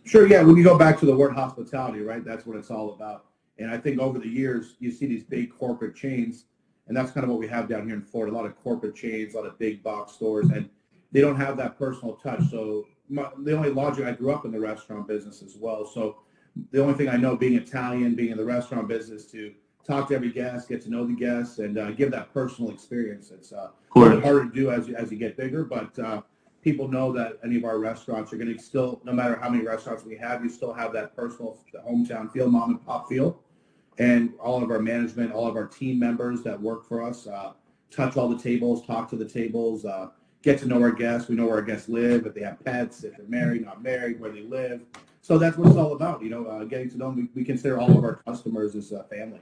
Sure, 0.06 0.26
yeah. 0.26 0.42
When 0.42 0.56
you 0.56 0.64
go 0.64 0.78
back 0.78 1.00
to 1.00 1.06
the 1.06 1.16
word 1.16 1.34
hospitality, 1.34 2.02
right? 2.02 2.24
That's 2.24 2.46
what 2.46 2.58
it's 2.58 2.72
all 2.72 2.94
about. 2.94 3.26
And 3.60 3.70
I 3.70 3.78
think 3.78 4.00
over 4.00 4.18
the 4.18 4.28
years, 4.28 4.76
you 4.80 4.92
see 4.92 5.06
these 5.06 5.24
big 5.24 5.54
corporate 5.56 5.96
chains, 5.96 6.46
and 6.88 6.98
that's 6.98 7.12
kind 7.12 7.24
of 7.24 7.30
what 7.30 7.40
we 7.40 7.48
have 7.48 7.70
down 7.70 7.86
here 7.86 7.96
in 7.96 8.02
Florida. 8.02 8.34
A 8.34 8.36
lot 8.36 8.46
of 8.46 8.56
corporate 8.64 8.96
chains, 8.96 9.34
a 9.34 9.38
lot 9.38 9.46
of 9.46 9.60
big 9.60 9.84
box 9.84 10.14
stores, 10.14 10.50
and 10.50 10.70
they 11.12 11.22
don't 11.22 11.36
have 11.36 11.58
that 11.58 11.78
personal 11.78 12.16
touch. 12.16 12.42
So 12.50 12.88
my, 13.10 13.30
the 13.44 13.56
only 13.56 13.70
logic, 13.70 14.06
I 14.06 14.14
grew 14.14 14.32
up 14.32 14.46
in 14.46 14.52
the 14.52 14.60
restaurant 14.60 15.08
business 15.08 15.44
as 15.44 15.56
well. 15.56 15.86
So 15.86 16.18
the 16.72 16.82
only 16.82 16.94
thing 16.94 17.10
I 17.10 17.18
know, 17.18 17.36
being 17.36 17.56
Italian, 17.56 18.16
being 18.16 18.32
in 18.32 18.38
the 18.38 18.46
restaurant 18.46 18.88
business, 18.88 19.26
to 19.28 19.54
talk 19.86 20.10
to 20.10 20.16
every 20.16 20.32
guest, 20.32 20.70
get 20.70 20.82
to 20.84 20.90
know 20.90 21.06
the 21.06 21.14
guests, 21.14 21.60
and 21.60 21.78
uh, 21.78 21.92
give 21.92 22.12
that 22.12 22.34
personal 22.34 22.72
experience. 22.72 23.32
It's 23.32 23.52
uh, 23.52 23.70
harder 23.94 24.46
to 24.46 24.52
do 24.52 24.72
as 24.72 24.88
you, 24.88 24.96
as 24.96 25.12
you 25.12 25.18
get 25.18 25.38
bigger, 25.38 25.64
but 25.64 25.98
uh, 26.00 26.22
people 26.62 26.88
know 26.88 27.12
that 27.14 27.40
any 27.44 27.58
of 27.58 27.64
our 27.64 27.80
restaurants 27.80 28.32
are 28.32 28.38
going 28.38 28.56
to 28.56 28.62
still, 28.62 29.02
no 29.04 29.12
matter 29.12 29.36
how 29.36 29.50
many 29.50 29.66
restaurants 29.66 30.04
we 30.06 30.16
have, 30.18 30.44
you 30.44 30.50
still 30.50 30.74
have 30.74 30.94
that 30.94 31.16
personal 31.16 31.58
hometown 31.88 32.32
feel, 32.32 32.48
mom 32.50 32.72
and 32.72 32.86
pop 32.86 33.10
feel. 33.10 33.42
And 33.98 34.34
all 34.40 34.64
of 34.64 34.72
our 34.72 34.80
management, 34.80 35.32
all 35.32 35.48
of 35.48 35.56
our 35.56 35.68
team 35.68 36.00
members 36.00 36.44
that 36.44 36.60
work 36.60 36.88
for 36.88 37.04
us, 37.04 37.28
uh, 37.28 37.54
touch 37.90 38.16
all 38.18 38.30
the 38.30 38.42
tables, 38.42 38.86
talk 38.86 39.10
to 39.10 39.16
the 39.16 39.26
tables, 39.26 39.86
uh, 39.86 40.08
get 40.44 40.60
to 40.60 40.66
know 40.66 40.82
our 40.82 40.92
guests. 40.92 41.30
We 41.30 41.36
know 41.36 41.46
where 41.46 41.56
our 41.56 41.62
guests 41.62 41.90
live, 41.90 42.26
if 42.26 42.34
they 42.34 42.42
have 42.42 42.64
pets, 42.64 43.04
if 43.04 43.18
they're 43.18 43.28
married, 43.28 43.66
not 43.66 43.84
married, 43.84 44.20
where 44.20 44.32
they 44.32 44.44
live. 44.44 44.82
So 45.22 45.38
that's 45.38 45.58
what 45.58 45.68
it's 45.68 45.78
all 45.78 45.94
about, 45.94 46.22
you 46.24 46.30
know, 46.30 46.46
uh, 46.46 46.64
getting 46.66 46.90
to 46.92 46.98
know 46.98 47.06
them. 47.12 47.30
We, 47.36 47.42
we 47.42 47.46
consider 47.46 47.80
all 47.80 47.96
of 47.98 48.04
our 48.04 48.16
customers 48.28 48.76
as 48.76 48.92
a 48.92 49.04
family. 49.04 49.40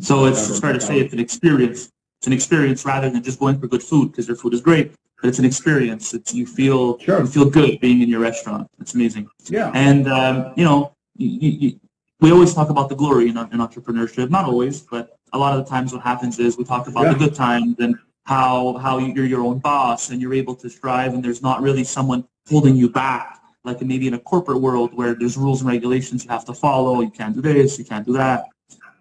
So 0.00 0.26
it's, 0.26 0.60
fair 0.60 0.72
to 0.72 0.80
say 0.80 1.00
it's 1.00 1.12
an 1.12 1.18
experience. 1.20 1.90
It's 2.20 2.26
an 2.26 2.32
experience 2.32 2.84
rather 2.84 3.08
than 3.10 3.22
just 3.22 3.38
going 3.40 3.58
for 3.58 3.66
good 3.68 3.82
food 3.82 4.12
because 4.12 4.26
their 4.26 4.36
food 4.36 4.54
is 4.54 4.60
great. 4.60 4.92
but 5.20 5.28
it's 5.28 5.38
an 5.40 5.44
experience. 5.44 6.14
It's 6.14 6.32
you 6.34 6.46
feel 6.46 6.98
Sure. 7.00 7.20
you 7.20 7.26
feel 7.26 7.48
good 7.50 7.80
being 7.80 8.02
in 8.02 8.08
your 8.08 8.20
restaurant. 8.20 8.68
It's 8.80 8.94
amazing. 8.94 9.28
Yeah. 9.48 9.72
And 9.74 10.08
um, 10.08 10.52
you 10.56 10.64
know, 10.64 10.92
you, 11.16 11.50
you- 11.50 11.80
we 12.20 12.32
always 12.32 12.52
talk 12.52 12.68
about 12.68 12.88
the 12.88 12.96
glory 12.96 13.28
in, 13.28 13.36
in 13.38 13.58
entrepreneurship. 13.60 14.28
Not 14.28 14.44
always, 14.44 14.80
but 14.80 15.16
a 15.32 15.38
lot 15.38 15.56
of 15.56 15.64
the 15.64 15.70
times, 15.70 15.92
what 15.92 16.02
happens 16.02 16.40
is 16.40 16.58
we 16.58 16.64
talk 16.64 16.88
about 16.88 17.04
Yeah. 17.04 17.12
the 17.12 17.18
good 17.20 17.34
times 17.34 17.76
and 17.78 17.94
how 18.24 18.76
how 18.78 18.98
you're 18.98 19.24
your 19.24 19.42
own 19.42 19.60
boss 19.60 20.10
and 20.10 20.20
you're 20.20 20.34
able 20.34 20.54
to 20.56 20.68
strive, 20.68 21.14
and 21.14 21.24
there's 21.24 21.42
not 21.42 21.62
really 21.62 21.84
someone 21.84 22.24
holding 22.48 22.74
you 22.76 22.88
back, 22.90 23.37
like 23.68 23.82
maybe 23.82 24.06
in 24.08 24.14
a 24.14 24.18
corporate 24.18 24.60
world 24.60 24.94
where 24.94 25.14
there's 25.14 25.36
rules 25.36 25.60
and 25.60 25.70
regulations 25.70 26.24
you 26.24 26.30
have 26.30 26.44
to 26.46 26.54
follow. 26.54 27.00
You 27.00 27.10
can't 27.10 27.34
do 27.34 27.42
this, 27.42 27.78
you 27.78 27.84
can't 27.84 28.06
do 28.06 28.12
that. 28.14 28.46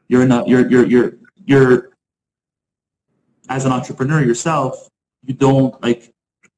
You're 0.08 0.26
not. 0.26 0.48
you're 0.48 0.68
you're 0.68 0.86
you're 0.86 1.14
you're 1.46 1.90
as 3.50 3.66
an 3.66 3.72
entrepreneur 3.72 4.22
yourself. 4.24 4.88
You 5.24 5.34
don't 5.34 5.82
like 5.82 6.14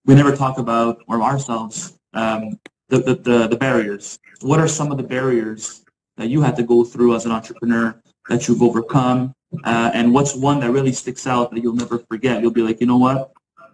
we 0.06 0.16
never 0.16 0.36
talk 0.36 0.58
about 0.58 1.04
or 1.08 1.22
ourselves 1.22 1.98
um, 2.14 2.60
the, 2.90 3.00
the, 3.00 3.16
the, 3.16 3.48
the 3.48 3.58
barriers. 3.58 4.20
What 4.42 4.60
are 4.60 4.68
some 4.68 4.92
of 4.92 4.98
the 4.98 5.04
barriers 5.04 5.84
that 6.18 6.30
you 6.30 6.42
had 6.42 6.56
to 6.58 6.64
go 6.64 6.84
through 6.84 7.16
as 7.16 7.26
an 7.26 7.32
entrepreneur 7.32 8.02
that 8.30 8.48
you've 8.48 8.64
overcome? 8.64 9.34
Uh, 9.64 9.92
and 9.94 10.14
what's 10.14 10.36
one 10.36 10.60
that 10.62 10.72
really 10.72 10.92
sticks 10.92 11.26
out 11.28 11.52
that 11.52 11.62
you'll 11.62 11.76
never 11.76 12.00
forget? 12.00 12.42
You'll 12.42 12.52
be 12.52 12.62
like, 12.62 12.80
you 12.82 12.88
know 12.88 12.98
what? 12.98 13.32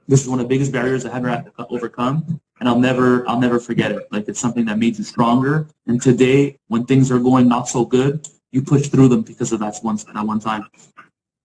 This 0.07 0.21
is 0.21 0.29
one 0.29 0.39
of 0.39 0.45
the 0.45 0.49
biggest 0.49 0.71
barriers 0.71 1.05
I 1.05 1.13
had 1.13 1.23
to 1.57 1.67
overcome, 1.69 2.39
and 2.59 2.69
I'll 2.69 2.79
never, 2.79 3.27
I'll 3.27 3.39
never 3.39 3.59
forget 3.59 3.91
it. 3.91 4.07
Like 4.11 4.27
it's 4.27 4.39
something 4.39 4.65
that 4.65 4.77
made 4.77 4.97
you 4.97 5.03
stronger. 5.03 5.67
And 5.87 6.01
today, 6.01 6.57
when 6.67 6.85
things 6.85 7.11
are 7.11 7.19
going 7.19 7.47
not 7.47 7.67
so 7.67 7.85
good, 7.85 8.27
you 8.51 8.61
push 8.61 8.87
through 8.87 9.09
them 9.09 9.21
because 9.21 9.51
of 9.51 9.59
that 9.59 9.77
one, 9.81 9.97
that 10.13 10.25
one 10.25 10.39
time. 10.39 10.67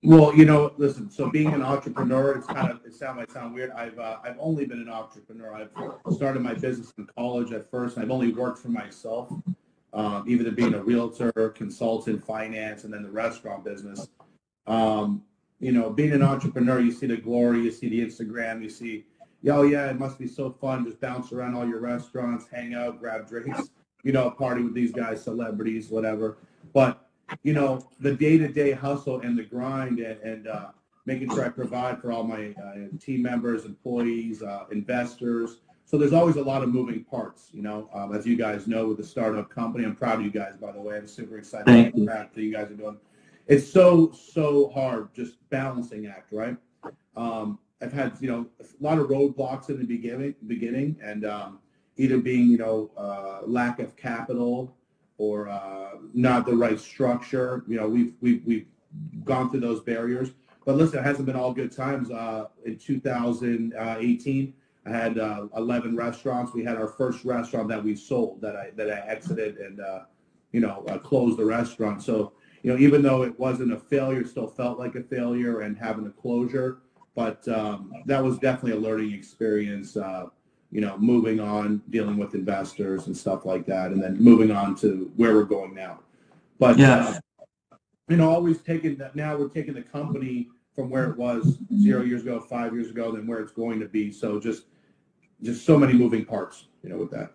Well, 0.03 0.35
you 0.35 0.47
know, 0.47 0.73
listen. 0.79 1.11
So 1.11 1.29
being 1.31 1.53
an 1.53 1.63
entrepreneur, 1.63 2.33
it's 2.33 2.47
kind 2.47 2.71
of 2.71 2.81
it 2.87 2.95
sound 2.95 3.19
might 3.19 3.31
sound 3.31 3.55
weird. 3.55 3.71
I've 3.73 3.99
uh, 3.99 4.17
I've 4.25 4.37
only 4.39 4.65
been 4.65 4.81
an 4.81 4.89
entrepreneur. 4.89 5.55
I've 5.55 6.15
started 6.15 6.41
my 6.41 6.55
business 6.55 6.91
in 6.97 7.07
college 7.19 7.53
at 7.53 7.71
first. 7.71 7.97
and 7.97 8.05
I've 8.05 8.11
only 8.11 8.33
worked 8.33 8.59
for 8.61 8.69
myself, 8.69 9.31
um, 9.93 10.25
even 10.27 10.47
to 10.47 10.53
being 10.53 10.73
a 10.73 10.83
realtor, 10.83 11.53
consultant, 11.55 12.25
finance, 12.25 12.85
and 12.85 12.95
then 12.95 13.03
the 13.03 13.11
restaurant 13.11 13.63
business. 13.63 14.09
Um, 14.67 15.23
you 15.59 15.73
know, 15.73 15.91
being 15.91 16.13
an 16.13 16.23
entrepreneur, 16.23 16.81
you 16.81 16.93
see 16.93 17.07
the 17.07 17.19
glory, 17.19 17.61
you 17.61 17.71
see 17.71 17.91
the 17.91 18.01
Instagram, 18.01 18.63
you 18.63 18.71
see, 18.71 19.05
oh 19.49 19.63
yeah, 19.63 19.91
it 19.91 19.99
must 19.99 20.19
be 20.19 20.27
so 20.27 20.51
fun. 20.51 20.85
Just 20.85 21.01
bounce 21.01 21.33
around 21.33 21.55
all 21.55 21.67
your 21.67 21.81
restaurants, 21.81 22.47
hang 22.53 22.75
out, 22.75 22.99
grab 22.99 23.29
drinks, 23.29 23.71
you 24.03 24.13
know, 24.13 24.31
party 24.31 24.63
with 24.63 24.75
these 24.75 24.93
guys, 24.93 25.23
celebrities, 25.23 25.89
whatever. 25.89 26.37
But 26.73 27.07
you 27.43 27.53
know, 27.53 27.81
the 28.01 28.15
day-to-day 28.15 28.73
hustle 28.73 29.21
and 29.21 29.39
the 29.39 29.45
grind 29.45 30.01
and, 30.01 30.21
and 30.21 30.49
uh, 30.49 30.71
making 31.07 31.31
sure 31.31 31.45
I 31.45 31.49
provide 31.49 32.01
for 32.01 32.13
all 32.13 32.25
my 32.25 32.55
uh, 32.63 32.89
team 33.01 33.23
members, 33.23 33.65
employees, 33.65 34.43
uh, 34.43 34.65
investors. 34.71 35.59
So 35.85 35.99
there's 35.99 36.13
always 36.13 36.37
a 36.37 36.43
lot 36.43 36.63
of 36.63 36.69
moving 36.69 37.05
parts, 37.05 37.49
you 37.53 37.63
know, 37.63 37.89
um, 37.93 38.15
as 38.15 38.27
you 38.27 38.37
guys 38.37 38.67
know 38.67 38.87
with 38.89 38.97
the 38.97 39.05
startup 39.05 39.51
company. 39.51 39.85
I'm 39.85 39.97
proud 39.97 40.19
of 40.19 40.25
you 40.25 40.31
guys, 40.31 40.57
by 40.57 40.73
the 40.73 40.81
way. 40.81 40.97
I'm 40.97 41.09
super 41.09 41.39
excited 41.39 41.67
Thank 41.67 41.97
you. 41.97 42.07
that 42.07 42.31
you 42.37 42.53
guys 42.53 42.71
are 42.71 42.75
doing. 42.75 42.99
It's 43.49 43.71
so, 43.71 44.13
so 44.13 44.71
hard, 44.71 45.13
just 45.15 45.37
balancing 45.51 46.07
act, 46.07 46.33
right? 46.33 46.57
Um, 47.17 47.59
I've 47.83 47.93
had, 47.93 48.13
you 48.21 48.31
know, 48.31 48.47
a 48.61 48.65
lot 48.83 48.99
of 48.99 49.09
roadblocks 49.09 49.71
in 49.71 49.79
the 49.79 49.85
beginning, 49.85 50.35
beginning 50.47 50.97
and 51.03 51.25
um, 51.25 51.59
either 51.97 52.19
being, 52.19 52.49
you 52.49 52.59
know, 52.59 52.91
uh, 52.97 53.41
lack 53.47 53.79
of 53.79 53.97
capital, 53.97 54.77
or 55.21 55.49
uh, 55.49 55.97
not 56.15 56.47
the 56.47 56.55
right 56.55 56.81
structure. 56.81 57.63
You 57.69 57.77
know, 57.77 57.89
we've 57.89 58.15
we've 58.21 58.43
we've 58.47 58.67
gone 59.25 59.51
through 59.51 59.61
those 59.61 59.81
barriers. 59.81 60.31
But 60.65 60.77
listen, 60.77 60.99
it 60.99 61.05
hasn't 61.05 61.27
been 61.27 61.37
all 61.37 61.53
good 61.53 61.73
times. 61.73 62.11
Uh, 62.11 62.47
in 62.65 62.79
2018, 62.79 64.55
I 64.87 64.91
had 64.91 65.19
uh, 65.19 65.47
11 65.57 65.97
restaurants. 65.97 66.55
We 66.55 66.65
had 66.65 66.77
our 66.77 66.89
first 66.89 67.25
restaurant 67.25 67.69
that 67.69 67.83
we 67.83 67.95
sold 67.97 68.41
that 68.41 68.57
I 68.57 68.71
that 68.77 68.91
I 68.91 69.07
exited 69.07 69.59
and 69.59 69.81
uh, 69.81 70.01
you 70.53 70.61
know 70.61 70.85
uh, 70.89 70.99
closed 70.99 71.39
the 71.39 71.45
restaurant. 71.45 72.03
So 72.03 72.33
you 72.63 72.73
know, 72.73 72.79
even 72.79 73.03
though 73.03 73.23
it 73.23 73.39
wasn't 73.39 73.73
a 73.73 73.79
failure, 73.79 74.21
it 74.21 74.29
still 74.29 74.49
felt 74.49 74.79
like 74.79 74.95
a 74.95 75.03
failure 75.03 75.61
and 75.61 75.77
having 75.77 76.07
a 76.07 76.11
closure. 76.11 76.79
But 77.15 77.47
um, 77.49 77.93
that 78.07 78.23
was 78.23 78.39
definitely 78.39 78.73
a 78.73 78.81
learning 78.81 79.13
experience. 79.13 79.97
Uh, 79.97 80.27
you 80.71 80.81
know, 80.81 80.97
moving 80.99 81.41
on, 81.41 81.83
dealing 81.91 82.17
with 82.17 82.35
investors 82.35 83.07
and 83.09 83.17
stuff 83.17 83.45
like 83.45 83.67
that, 83.67 83.91
and 83.91 84.01
then 84.01 84.23
moving 84.23 84.53
on 84.53 84.77
to 84.77 85.11
where 85.17 85.35
we're 85.35 85.45
going 85.45 85.75
now. 85.75 85.99
But 86.59 86.79
Yeah. 86.79 87.19
uh, 87.73 87.77
you 88.09 88.17
know, 88.17 88.31
always 88.31 88.59
taking 88.59 88.97
that. 88.97 89.17
Now 89.17 89.37
we're 89.37 89.49
taking 89.49 89.75
the 89.75 89.83
company 89.83 90.49
from 90.75 90.91
where 90.91 91.11
it 91.11 91.17
was 91.17 91.59
zero 91.77 92.03
years 92.03 92.23
ago, 92.23 92.41
five 92.41 92.73
years 92.73 92.91
ago, 92.91 93.11
than 93.13 93.27
where 93.27 93.41
it's 93.41 93.53
going 93.53 93.81
to 93.81 93.87
be. 93.87 94.13
So 94.13 94.39
just, 94.39 94.65
just 95.43 95.65
so 95.65 95.77
many 95.79 95.93
moving 95.93 96.25
parts. 96.25 96.67
You 96.83 96.91
know, 96.91 96.97
with 96.97 97.11
that. 97.11 97.33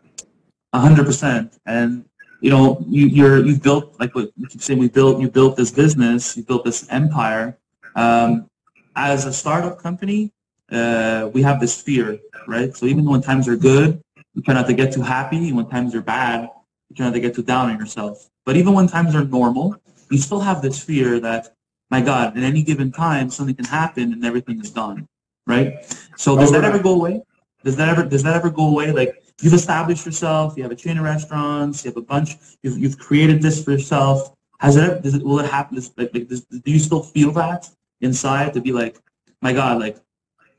A 0.73 0.79
hundred 0.79 1.05
percent. 1.05 1.57
And 1.65 2.05
you 2.41 2.49
know, 2.49 2.83
you, 2.87 3.07
you're 3.07 3.45
you've 3.45 3.61
built 3.61 3.99
like 3.99 4.15
what 4.15 4.31
you 4.37 4.47
keep 4.47 4.61
saying. 4.61 4.79
We 4.79 4.89
built 4.89 5.19
you 5.19 5.29
built 5.29 5.55
this 5.55 5.71
business. 5.71 6.35
You 6.35 6.43
built 6.43 6.65
this 6.65 6.87
empire. 6.89 7.57
Um, 7.95 8.49
as 8.95 9.25
a 9.25 9.33
startup 9.33 9.79
company, 9.79 10.31
uh, 10.71 11.29
we 11.33 11.41
have 11.41 11.59
this 11.59 11.81
fear, 11.81 12.19
right? 12.47 12.75
So 12.75 12.85
even 12.85 13.05
when 13.05 13.21
times 13.21 13.47
are 13.47 13.55
good, 13.55 14.01
you 14.33 14.41
try 14.41 14.53
not 14.53 14.67
to 14.67 14.73
get 14.73 14.93
too 14.93 15.01
happy. 15.01 15.51
When 15.51 15.67
times 15.69 15.93
are 15.95 16.01
bad, 16.01 16.49
you 16.89 16.95
try 16.95 17.05
not 17.05 17.13
to 17.13 17.19
get 17.19 17.35
too 17.35 17.43
down 17.43 17.69
on 17.69 17.79
yourself. 17.79 18.29
But 18.45 18.57
even 18.57 18.73
when 18.73 18.87
times 18.87 19.15
are 19.15 19.23
normal, 19.23 19.75
you 20.09 20.17
still 20.17 20.39
have 20.39 20.61
this 20.61 20.81
fear 20.81 21.19
that, 21.19 21.53
my 21.89 22.01
God, 22.01 22.37
at 22.37 22.43
any 22.43 22.63
given 22.63 22.91
time, 22.91 23.29
something 23.29 23.55
can 23.55 23.65
happen 23.65 24.13
and 24.13 24.25
everything 24.25 24.59
is 24.59 24.69
gone, 24.69 25.07
right? 25.45 25.85
So 26.17 26.37
does 26.37 26.51
that 26.51 26.63
ever 26.63 26.79
go 26.79 26.93
away? 26.95 27.21
Does 27.63 27.75
that 27.77 27.89
ever 27.89 28.03
does 28.03 28.23
that 28.23 28.35
ever 28.35 28.49
go 28.49 28.69
away? 28.69 28.91
Like 28.91 29.23
you've 29.41 29.53
established 29.53 30.05
yourself, 30.05 30.55
you 30.55 30.63
have 30.63 30.71
a 30.71 30.75
chain 30.75 30.97
of 30.97 31.03
restaurants, 31.03 31.83
you 31.83 31.91
have 31.91 31.97
a 31.97 32.01
bunch, 32.01 32.35
you've, 32.61 32.77
you've 32.77 32.97
created 32.99 33.41
this 33.41 33.63
for 33.63 33.71
yourself. 33.71 34.33
Has 34.59 34.77
it, 34.77 35.01
does 35.01 35.15
it 35.15 35.23
will 35.23 35.39
it 35.39 35.49
happen? 35.49 35.75
Does, 35.75 35.91
like, 35.97 36.11
like, 36.13 36.27
does, 36.27 36.45
do 36.45 36.71
you 36.71 36.79
still 36.79 37.03
feel 37.03 37.31
that 37.33 37.69
inside 38.05 38.53
to 38.53 38.61
be 38.61 38.71
like, 38.71 38.99
my 39.41 39.51
God, 39.51 39.79
like, 39.79 39.97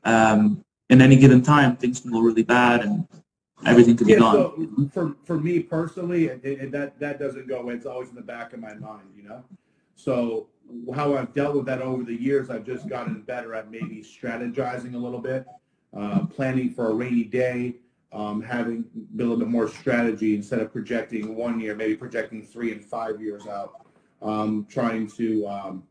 um, 0.03 0.63
in 0.89 1.01
any 1.01 1.15
given 1.17 1.41
time, 1.41 1.75
things 1.75 1.99
can 1.99 2.11
go 2.11 2.19
really 2.21 2.43
bad 2.43 2.81
and 2.81 3.07
everything 3.65 3.97
could 3.97 4.07
be 4.07 4.15
gone. 4.15 4.33
So 4.33 4.89
for 4.93 5.15
for 5.25 5.39
me 5.39 5.59
personally, 5.59 6.27
that 6.27 6.99
that 6.99 7.19
doesn't 7.19 7.47
go 7.47 7.59
away. 7.59 7.73
It's 7.73 7.85
always 7.85 8.09
in 8.09 8.15
the 8.15 8.21
back 8.21 8.53
of 8.53 8.59
my 8.59 8.73
mind. 8.75 9.09
You 9.15 9.23
know. 9.23 9.43
So 9.95 10.47
how 10.93 11.17
I've 11.17 11.33
dealt 11.33 11.55
with 11.55 11.65
that 11.65 11.81
over 11.81 12.03
the 12.03 12.13
years, 12.13 12.49
I've 12.49 12.65
just 12.65 12.87
gotten 12.87 13.21
better 13.21 13.53
at 13.55 13.71
maybe 13.71 14.03
strategizing 14.03 14.93
a 14.93 14.97
little 14.97 15.19
bit, 15.19 15.45
uh, 15.95 16.25
planning 16.25 16.69
for 16.69 16.91
a 16.91 16.93
rainy 16.93 17.23
day, 17.23 17.75
um, 18.13 18.41
having 18.41 18.85
a 18.95 19.17
little 19.17 19.37
bit 19.37 19.47
more 19.47 19.67
strategy 19.67 20.35
instead 20.35 20.59
of 20.59 20.71
projecting 20.71 21.35
one 21.35 21.59
year, 21.59 21.75
maybe 21.75 21.95
projecting 21.95 22.43
three 22.43 22.71
and 22.71 22.83
five 22.83 23.21
years 23.21 23.47
out. 23.47 23.87
Um, 24.21 24.65
trying 24.69 25.07
to, 25.11 25.47
um, 25.47 25.83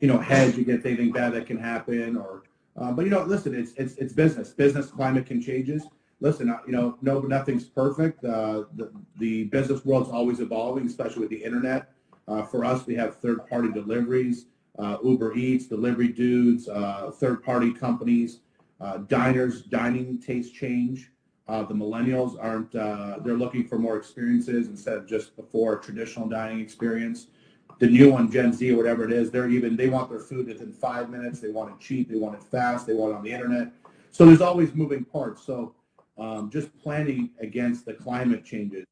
you 0.00 0.08
know, 0.08 0.18
hedge 0.18 0.58
against 0.58 0.86
anything 0.86 1.12
bad 1.12 1.32
that 1.32 1.46
can 1.46 1.58
happen, 1.58 2.16
or, 2.16 2.44
uh, 2.76 2.92
but 2.92 3.04
you 3.04 3.10
know, 3.10 3.24
listen, 3.24 3.54
it's 3.54 3.72
it's 3.72 3.94
it's 3.96 4.12
business. 4.12 4.50
Business 4.50 4.86
climate 4.86 5.26
can 5.26 5.40
changes. 5.40 5.82
Listen, 6.20 6.50
uh, 6.50 6.58
you 6.66 6.72
know, 6.72 6.98
no, 7.02 7.20
nothing's 7.20 7.64
perfect. 7.64 8.24
Uh, 8.24 8.64
the 8.76 8.90
the 9.18 9.44
business 9.44 9.84
world's 9.84 10.10
always 10.10 10.40
evolving, 10.40 10.86
especially 10.86 11.20
with 11.20 11.30
the 11.30 11.42
internet. 11.42 11.92
Uh, 12.26 12.42
for 12.42 12.64
us, 12.64 12.86
we 12.86 12.94
have 12.94 13.16
third-party 13.16 13.72
deliveries, 13.72 14.46
uh, 14.78 14.98
Uber 15.02 15.34
Eats, 15.34 15.66
delivery 15.66 16.08
dudes, 16.08 16.68
uh, 16.68 17.10
third-party 17.10 17.72
companies, 17.72 18.40
uh, 18.80 18.98
diners, 18.98 19.62
dining 19.62 20.20
taste 20.20 20.54
change. 20.54 21.10
Uh, 21.48 21.62
the 21.62 21.72
millennials 21.72 22.36
aren't, 22.38 22.74
uh, 22.74 23.16
they're 23.24 23.32
looking 23.38 23.66
for 23.66 23.78
more 23.78 23.96
experiences 23.96 24.68
instead 24.68 24.98
of 24.98 25.06
just 25.06 25.34
before 25.36 25.78
traditional 25.78 26.28
dining 26.28 26.60
experience. 26.60 27.28
The 27.78 27.86
new 27.86 28.10
one, 28.12 28.30
Gen 28.30 28.52
Z 28.52 28.70
or 28.72 28.76
whatever 28.76 29.04
it 29.04 29.12
is, 29.12 29.30
they're 29.30 29.48
even, 29.48 29.76
they 29.76 29.88
want 29.88 30.10
their 30.10 30.18
food 30.18 30.48
within 30.48 30.72
five 30.72 31.10
minutes. 31.10 31.40
They 31.40 31.50
want 31.50 31.70
it 31.70 31.78
cheap. 31.78 32.10
They 32.10 32.16
want 32.16 32.34
it 32.34 32.42
fast. 32.42 32.86
They 32.86 32.94
want 32.94 33.12
it 33.12 33.16
on 33.16 33.22
the 33.22 33.32
internet. 33.32 33.68
So 34.10 34.26
there's 34.26 34.40
always 34.40 34.74
moving 34.74 35.04
parts. 35.04 35.44
So 35.44 35.74
um, 36.18 36.50
just 36.50 36.76
planning 36.82 37.30
against 37.40 37.86
the 37.86 37.94
climate 37.94 38.44
changes. 38.44 38.84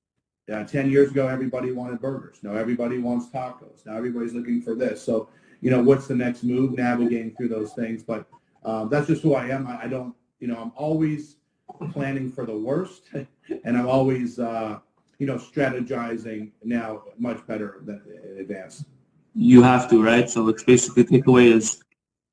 Uh, 0.52 0.62
10 0.62 0.90
years 0.90 1.11
ago, 1.11 1.26
everybody 1.26 1.73
wanted 1.73 2.00
burgers. 2.00 2.38
Now 2.43 2.55
everybody 2.55 2.99
wants 2.99 3.26
tacos. 3.26 3.85
Now 3.85 3.97
everybody's 3.97 4.33
looking 4.33 4.62
for 4.62 4.76
this. 4.76 5.02
So, 5.02 5.28
you 5.61 5.71
know, 5.73 5.83
what's 5.83 6.07
the 6.07 6.14
next 6.14 6.45
move? 6.45 6.76
Navigating 6.76 7.35
through 7.35 7.49
those 7.49 7.73
things. 7.73 8.05
But 8.05 8.26
um, 8.64 8.88
that's 8.88 9.09
just 9.09 9.23
who 9.23 9.35
I 9.35 9.49
am. 9.49 9.66
I, 9.66 9.85
I 9.85 9.88
don't, 9.88 10.14
you 10.38 10.47
know, 10.47 10.57
I'm 10.57 10.73
always 10.76 11.37
planning 11.90 12.31
for 12.31 12.47
the 12.47 12.57
worst, 12.57 13.09
and 13.64 13.76
I'm 13.76 13.88
always, 13.88 14.38
uh, 14.38 14.78
you 15.18 15.26
know, 15.26 15.37
strategizing 15.37 16.50
now 16.62 17.02
much 17.18 17.46
better 17.46 17.80
than 17.85 18.02
in 18.30 18.38
advance. 18.40 18.85
You 19.35 19.62
have 19.62 19.88
to, 19.90 20.02
right? 20.02 20.28
So 20.28 20.49
it's 20.49 20.62
basically 20.62 21.04
takeaway 21.04 21.52
is 21.52 21.82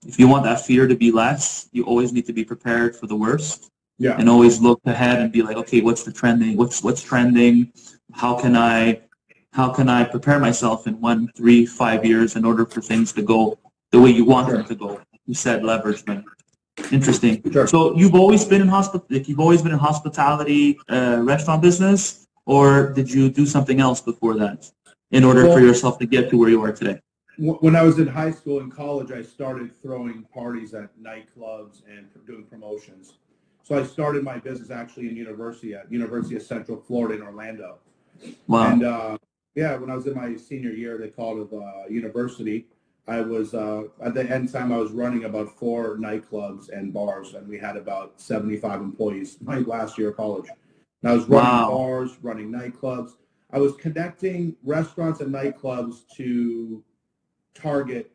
if 0.06 0.20
you 0.20 0.28
want 0.28 0.44
that 0.44 0.66
fear 0.66 0.88
to 0.88 0.96
be 0.96 1.12
less, 1.12 1.70
you 1.72 1.84
always 1.86 2.12
need 2.12 2.26
to 2.26 2.34
be 2.34 2.44
prepared 2.44 2.96
for 2.96 3.08
the 3.08 3.16
worst. 3.16 3.70
Yeah. 4.00 4.18
and 4.18 4.28
always 4.28 4.60
look 4.60 4.82
ahead 4.86 5.20
and 5.20 5.32
be 5.32 5.44
like, 5.44 5.56
okay, 5.56 5.80
what's 5.80 6.04
the 6.04 6.12
trending? 6.12 6.58
What's 6.58 6.84
what's 6.84 7.04
trending? 7.04 7.72
How 8.12 8.34
can 8.36 8.58
I 8.58 9.02
how 9.54 9.70
can 9.70 9.88
I 9.88 10.04
prepare 10.04 10.40
myself 10.40 10.88
in 10.88 11.00
one, 11.00 11.32
three, 11.38 11.66
five 11.66 12.04
years 12.04 12.36
in 12.36 12.44
order 12.44 12.66
for 12.66 12.82
things 12.82 13.14
to 13.14 13.22
go 13.22 13.58
the 13.92 14.02
way 14.02 14.10
you 14.10 14.26
want 14.26 14.50
them 14.50 14.66
to 14.66 14.76
go? 14.76 15.00
You 15.26 15.36
said 15.36 15.64
leverage, 15.64 16.06
man. 16.08 16.26
Interesting. 16.92 17.42
Sure. 17.52 17.68
So 17.68 17.96
you've 17.96 18.16
always 18.16 18.44
been 18.46 18.62
in 18.62 18.68
hospital, 18.68 19.06
like 19.10 19.30
you've 19.30 19.40
always 19.40 19.62
been 19.62 19.72
in 19.72 19.80
hospitality, 19.80 20.80
uh, 20.90 21.20
restaurant 21.22 21.62
business, 21.62 22.23
or 22.46 22.92
did 22.94 23.12
you 23.12 23.30
do 23.30 23.46
something 23.46 23.80
else 23.80 24.02
before 24.02 24.36
that 24.36 24.70
in 25.12 25.24
order 25.24 25.46
for 25.46 25.60
yourself 25.60 26.00
to 26.00 26.06
get 26.06 26.30
to 26.30 26.38
where 26.38 26.50
you 26.50 26.62
are 26.64 26.72
today? 26.72 27.00
When 27.38 27.76
I 27.76 27.82
was 27.82 27.98
in 27.98 28.08
high 28.08 28.32
school 28.32 28.60
and 28.60 28.72
college, 28.72 29.12
I 29.12 29.24
started 29.24 29.76
throwing 29.82 30.24
parties 30.34 30.74
at 30.74 30.90
nightclubs 31.02 31.82
and 31.90 32.08
doing 32.28 32.44
promotions. 32.44 33.14
So 33.64 33.80
I 33.80 33.84
started 33.84 34.24
my 34.24 34.38
business 34.38 34.70
actually 34.70 35.08
in 35.08 35.16
university 35.16 35.74
at 35.74 35.92
University 35.92 36.36
of 36.36 36.44
Central 36.44 36.78
Florida 36.78 37.16
in 37.16 37.22
Orlando. 37.22 37.80
Wow. 38.48 38.72
And 38.72 38.84
uh, 38.84 39.18
yeah, 39.56 39.76
when 39.78 39.90
I 39.90 39.96
was 39.96 40.06
in 40.06 40.16
my 40.16 40.36
senior 40.36 40.72
year, 40.72 40.98
they 40.98 41.08
called 41.08 41.48
it 41.48 41.56
uh, 41.56 41.88
university. 41.90 42.68
I 43.08 43.22
was 43.22 43.54
uh, 43.54 43.84
at 44.02 44.14
the 44.14 44.30
end 44.30 44.52
time 44.52 44.72
I 44.72 44.78
was 44.78 44.92
running 44.92 45.26
about 45.26 45.58
four 45.58 45.98
nightclubs 45.98 46.70
and 46.70 46.94
bars, 46.94 47.34
and 47.34 47.48
we 47.48 47.58
had 47.58 47.76
about 47.76 48.20
seventy-five 48.22 48.80
employees 48.80 49.38
my 49.42 49.60
last 49.60 49.98
year 49.98 50.10
of 50.10 50.18
college. 50.18 50.50
And 51.04 51.12
I 51.12 51.16
was 51.16 51.28
running 51.28 51.50
Wow. 51.52 51.70
bars, 51.70 52.18
running 52.22 52.50
nightclubs. 52.52 53.12
I 53.52 53.60
was 53.60 53.76
connecting 53.76 54.56
restaurants 54.64 55.20
and 55.20 55.34
nightclubs 55.34 56.08
to 56.16 56.84
target 57.54 58.12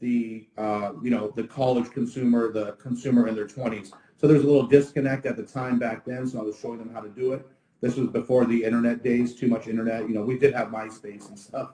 the 0.00 0.46
uh, 0.58 0.92
you 1.02 1.10
know 1.10 1.32
the 1.36 1.44
college 1.44 1.90
consumer, 1.90 2.52
the 2.52 2.72
consumer 2.72 3.28
in 3.28 3.34
their 3.34 3.46
twenties. 3.46 3.92
So 4.16 4.26
there's 4.26 4.42
a 4.42 4.46
little 4.46 4.66
disconnect 4.66 5.24
at 5.26 5.36
the 5.36 5.42
time 5.44 5.78
back 5.78 6.04
then. 6.04 6.26
So 6.26 6.40
I 6.40 6.42
was 6.42 6.58
showing 6.58 6.78
them 6.78 6.92
how 6.92 7.00
to 7.00 7.08
do 7.08 7.32
it. 7.32 7.46
This 7.80 7.96
was 7.96 8.08
before 8.08 8.44
the 8.44 8.62
internet 8.64 9.02
days, 9.02 9.34
too 9.34 9.46
much 9.46 9.68
internet. 9.68 10.08
You 10.08 10.14
know, 10.14 10.22
we 10.22 10.38
did 10.38 10.54
have 10.54 10.68
MySpace 10.68 11.28
and 11.28 11.38
stuff, 11.38 11.72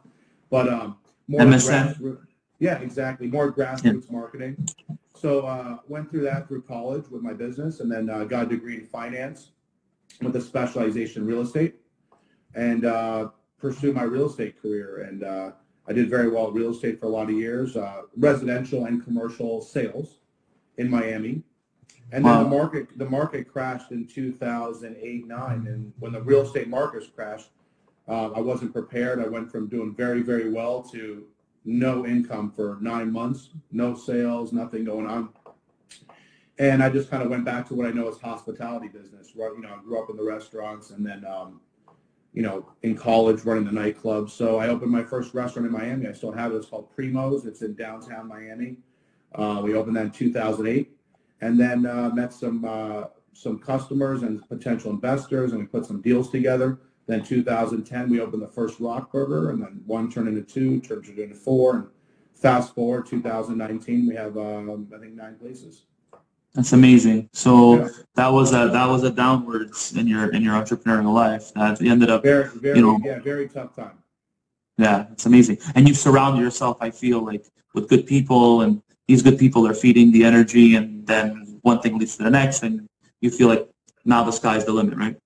but 0.50 0.68
um, 0.68 0.98
more 1.26 1.40
MSN. 1.40 1.96
grassroots- 1.96 2.26
Yeah, 2.58 2.78
exactly. 2.78 3.26
More 3.28 3.52
grassroots 3.52 4.10
marketing. 4.10 4.56
So 5.14 5.46
uh, 5.46 5.78
went 5.88 6.10
through 6.10 6.22
that 6.22 6.46
through 6.48 6.62
college 6.62 7.08
with 7.10 7.22
my 7.22 7.32
business, 7.32 7.80
and 7.80 7.90
then 7.90 8.10
uh, 8.10 8.24
got 8.24 8.44
a 8.46 8.48
degree 8.48 8.76
in 8.78 8.86
finance 8.86 9.50
with 10.22 10.36
a 10.36 10.40
specialization 10.40 11.22
in 11.22 11.28
real 11.28 11.42
estate, 11.42 11.76
and 12.54 12.84
uh, 12.84 13.28
pursued 13.58 13.94
my 13.94 14.02
real 14.02 14.28
estate 14.28 14.60
career. 14.60 15.06
And 15.08 15.22
uh, 15.24 15.52
I 15.88 15.92
did 15.92 16.08
very 16.10 16.28
well 16.28 16.48
in 16.48 16.54
real 16.54 16.70
estate 16.70 17.00
for 17.00 17.06
a 17.06 17.10
lot 17.10 17.24
of 17.24 17.36
years, 17.36 17.76
uh, 17.76 18.02
residential 18.16 18.86
and 18.86 19.02
commercial 19.02 19.60
sales 19.60 20.18
in 20.78 20.90
Miami. 20.90 21.42
And 22.12 22.24
then 22.24 22.32
Wow. 22.32 22.42
the 22.42 22.48
market 22.48 22.98
the 22.98 23.08
market 23.08 23.46
crashed 23.48 23.92
in 23.92 24.04
2008 24.06 25.28
9 25.28 25.66
and 25.68 25.92
when 26.00 26.12
the 26.12 26.20
real 26.20 26.40
estate 26.40 26.68
markets 26.68 27.06
crashed 27.06 27.50
uh, 28.08 28.30
I 28.32 28.40
wasn't 28.40 28.72
prepared 28.72 29.20
I 29.20 29.28
went 29.28 29.48
from 29.52 29.68
doing 29.68 29.94
very 29.94 30.20
very 30.22 30.50
well 30.50 30.82
to 30.90 31.24
no 31.64 32.04
income 32.04 32.50
for 32.50 32.78
nine 32.80 33.12
months 33.12 33.50
no 33.70 33.94
sales 33.94 34.52
nothing 34.52 34.84
going 34.84 35.06
on 35.06 35.28
and 36.60 36.82
I 36.82 36.90
just 36.90 37.10
kind 37.10 37.22
of 37.22 37.30
went 37.30 37.46
back 37.46 37.66
to 37.68 37.74
what 37.74 37.86
I 37.86 37.90
know 37.90 38.06
as 38.08 38.18
hospitality 38.18 38.88
business 38.88 39.32
right 39.34 39.50
you 39.56 39.62
know 39.62 39.74
I 39.74 39.82
grew 39.82 40.00
up 40.00 40.10
in 40.10 40.16
the 40.16 40.22
restaurants 40.22 40.90
and 40.90 41.04
then 41.04 41.24
um, 41.24 41.60
you 42.34 42.42
know 42.42 42.70
in 42.82 42.96
college 42.96 43.44
running 43.44 43.64
the 43.64 43.70
nightclubs. 43.70 44.30
So 44.30 44.58
I 44.58 44.68
opened 44.68 44.90
my 44.90 45.02
first 45.02 45.34
restaurant 45.34 45.66
in 45.66 45.72
Miami. 45.72 46.06
I 46.06 46.12
still 46.12 46.32
have 46.32 46.52
it. 46.52 46.56
It's 46.56 46.66
called 46.66 46.94
Primo's. 46.94 47.46
It's 47.46 47.62
in 47.62 47.74
downtown 47.74 48.28
Miami. 48.28 48.76
Uh, 49.34 49.60
we 49.64 49.74
opened 49.74 49.96
that 49.96 50.04
in 50.06 50.10
2008 50.10 50.90
and 51.40 51.58
then 51.58 51.86
uh, 51.86 52.10
met 52.10 52.32
some 52.32 52.64
uh, 52.64 53.04
some 53.32 53.58
customers 53.58 54.22
and 54.22 54.46
potential 54.48 54.90
investors, 54.90 55.52
and 55.52 55.60
we 55.60 55.66
put 55.66 55.86
some 55.86 56.02
deals 56.02 56.30
together. 56.30 56.78
Then 57.06 57.24
2010, 57.24 58.10
we 58.10 58.20
opened 58.20 58.42
the 58.42 58.48
first 58.48 58.78
Rock 58.78 59.10
Burger, 59.10 59.50
and 59.50 59.62
then 59.62 59.82
one 59.86 60.10
turned 60.10 60.28
into 60.28 60.42
two, 60.42 60.80
turned 60.80 61.06
into 61.06 61.34
four, 61.34 61.74
and 61.74 61.86
fast 62.34 62.74
forward 62.74 63.06
2019, 63.06 64.06
we 64.06 64.14
have 64.14 64.36
um, 64.36 64.88
I 64.94 64.98
think 64.98 65.14
nine 65.14 65.36
places. 65.36 65.84
That's 66.54 66.72
amazing. 66.72 67.28
So 67.32 67.76
Yeah. 67.76 67.88
that 68.16 68.28
was 68.28 68.52
a 68.52 68.68
that 68.72 68.86
was 68.88 69.02
a 69.04 69.10
downwards 69.10 69.96
in 69.96 70.06
your 70.06 70.32
in 70.32 70.42
your 70.42 70.54
entrepreneurial 70.54 71.12
life. 71.12 71.52
That 71.54 71.80
ended 71.80 72.10
up 72.10 72.22
Very, 72.22 72.48
very, 72.58 72.78
You 72.78 72.82
know. 72.86 73.00
yeah, 73.04 73.20
very 73.20 73.48
tough 73.48 73.74
time. 73.76 73.98
Yeah, 74.76 75.06
it's 75.12 75.26
amazing. 75.26 75.58
And 75.74 75.86
you 75.86 75.94
surround 75.94 76.40
yourself, 76.40 76.78
I 76.80 76.90
feel 76.90 77.20
like, 77.24 77.44
with 77.74 77.88
good 77.88 78.06
people, 78.06 78.62
and 78.62 78.82
these 79.06 79.22
good 79.22 79.38
people 79.38 79.66
are 79.66 79.74
feeding 79.74 80.10
the 80.10 80.24
energy, 80.24 80.74
and 80.74 81.06
then 81.06 81.58
one 81.62 81.80
thing 81.80 81.98
leads 81.98 82.16
to 82.16 82.22
the 82.24 82.30
next, 82.30 82.62
and 82.62 82.88
you 83.20 83.30
feel 83.30 83.48
like 83.48 83.68
now 84.04 84.24
the 84.24 84.32
sky's 84.32 84.64
the 84.64 84.72
limit, 84.72 84.96
right? 84.96 85.16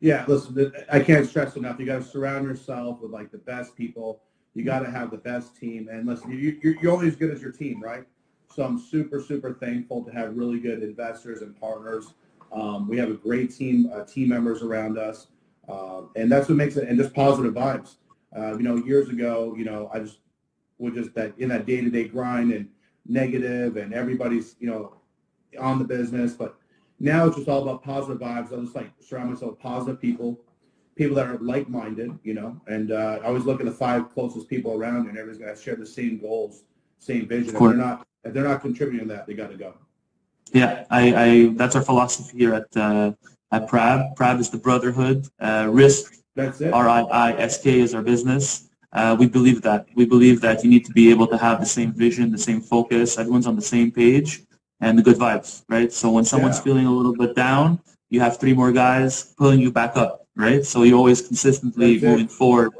Yeah, 0.00 0.24
listen, 0.26 0.72
I 0.90 0.98
can't 0.98 1.26
stress 1.28 1.54
enough. 1.54 1.78
You 1.78 1.86
got 1.86 1.98
to 2.02 2.04
surround 2.04 2.44
yourself 2.44 3.00
with 3.00 3.12
like 3.12 3.30
the 3.30 3.38
best 3.38 3.76
people. 3.76 4.22
You 4.54 4.64
got 4.64 4.80
to 4.80 4.90
have 4.90 5.12
the 5.12 5.16
best 5.18 5.56
team. 5.56 5.88
And 5.88 6.04
listen, 6.04 6.32
you, 6.32 6.58
you're, 6.60 6.74
you're 6.82 6.92
only 6.92 7.06
as 7.06 7.14
good 7.14 7.30
as 7.30 7.40
your 7.40 7.52
team, 7.52 7.80
right? 7.80 8.04
So 8.54 8.64
I'm 8.64 8.78
super, 8.78 9.20
super 9.20 9.54
thankful 9.54 10.04
to 10.04 10.10
have 10.12 10.36
really 10.36 10.60
good 10.60 10.82
investors 10.82 11.40
and 11.40 11.58
partners. 11.58 12.12
Um, 12.52 12.86
we 12.86 12.98
have 12.98 13.10
a 13.10 13.14
great 13.14 13.54
team, 13.54 13.90
uh, 13.94 14.04
team 14.04 14.28
members 14.28 14.62
around 14.62 14.98
us, 14.98 15.28
uh, 15.68 16.02
and 16.16 16.30
that's 16.30 16.48
what 16.48 16.56
makes 16.56 16.76
it. 16.76 16.86
And 16.86 16.98
just 16.98 17.14
positive 17.14 17.54
vibes. 17.54 17.96
Uh, 18.36 18.56
you 18.58 18.62
know, 18.62 18.76
years 18.76 19.08
ago, 19.08 19.54
you 19.56 19.64
know, 19.64 19.90
I 19.92 20.00
just 20.00 20.18
would 20.78 20.94
just 20.94 21.14
that 21.14 21.32
in 21.38 21.48
that 21.48 21.64
day-to-day 21.64 22.08
grind 22.08 22.52
and 22.52 22.68
negative, 23.06 23.78
and 23.78 23.94
everybody's 23.94 24.56
you 24.60 24.68
know 24.68 24.96
on 25.58 25.78
the 25.78 25.84
business, 25.84 26.34
but 26.34 26.56
now 27.00 27.26
it's 27.26 27.36
just 27.36 27.48
all 27.48 27.62
about 27.62 27.82
positive 27.82 28.20
vibes. 28.20 28.52
I 28.52 28.60
just 28.60 28.76
like 28.76 28.90
surround 29.00 29.30
myself 29.30 29.52
with 29.52 29.60
positive 29.60 30.00
people, 30.00 30.38
people 30.94 31.16
that 31.16 31.26
are 31.26 31.38
like-minded, 31.38 32.18
you 32.22 32.34
know. 32.34 32.60
And 32.66 32.92
uh, 32.92 33.18
I 33.22 33.26
always 33.26 33.44
look 33.44 33.60
at 33.60 33.66
the 33.66 33.72
five 33.72 34.12
closest 34.12 34.48
people 34.48 34.74
around 34.74 35.08
and 35.08 35.18
everybody's 35.18 35.44
got 35.44 35.58
share 35.58 35.76
the 35.76 35.86
same 35.86 36.18
goals, 36.18 36.64
same 37.02 37.26
vision. 37.26 37.54
If 37.54 37.60
they're 37.60 37.74
not, 37.74 38.06
if 38.24 38.32
they're 38.32 38.44
not 38.52 38.60
contributing 38.60 39.08
to 39.08 39.14
that, 39.14 39.26
they 39.26 39.34
got 39.34 39.50
to 39.50 39.56
go. 39.56 39.74
Yeah, 40.52 40.84
I, 40.90 41.02
I 41.24 41.28
that's 41.54 41.74
our 41.76 41.82
philosophy 41.82 42.38
here 42.38 42.54
at 42.54 42.68
uh, 42.76 43.12
at 43.50 43.68
Prab. 43.68 44.14
Prab 44.16 44.38
is 44.38 44.50
the 44.50 44.58
brotherhood. 44.58 45.26
Uh, 45.40 45.68
risk 45.70 46.14
That's 46.36 46.60
it. 46.60 46.72
R 46.72 46.88
I 46.88 47.00
I 47.26 47.32
S 47.52 47.62
K 47.62 47.80
is 47.80 47.94
our 47.94 48.02
business. 48.02 48.68
Uh, 48.92 49.16
we 49.18 49.26
believe 49.26 49.62
that. 49.62 49.86
We 49.96 50.04
believe 50.04 50.40
that 50.42 50.62
you 50.62 50.68
need 50.70 50.84
to 50.84 50.92
be 50.92 51.10
able 51.10 51.26
to 51.28 51.38
have 51.38 51.60
the 51.60 51.70
same 51.78 51.92
vision, 51.92 52.30
the 52.30 52.44
same 52.50 52.60
focus. 52.60 53.18
Everyone's 53.18 53.46
on 53.46 53.56
the 53.56 53.68
same 53.74 53.90
page, 53.90 54.42
and 54.80 54.98
the 54.98 55.02
good 55.02 55.16
vibes, 55.16 55.64
right? 55.68 55.90
So 55.90 56.10
when 56.10 56.24
someone's 56.24 56.58
Yeah. 56.58 56.64
feeling 56.68 56.86
a 56.86 56.94
little 56.98 57.16
bit 57.16 57.34
down, 57.34 57.80
you 58.10 58.20
have 58.20 58.36
three 58.38 58.52
more 58.52 58.72
guys 58.84 59.32
pulling 59.38 59.60
you 59.64 59.72
back 59.72 59.96
up, 59.96 60.26
right? 60.36 60.62
So 60.64 60.82
you're 60.82 60.98
always 60.98 61.22
consistently 61.22 61.96
That's 61.96 62.04
it. 62.04 62.10
moving 62.10 62.28
forward 62.28 62.70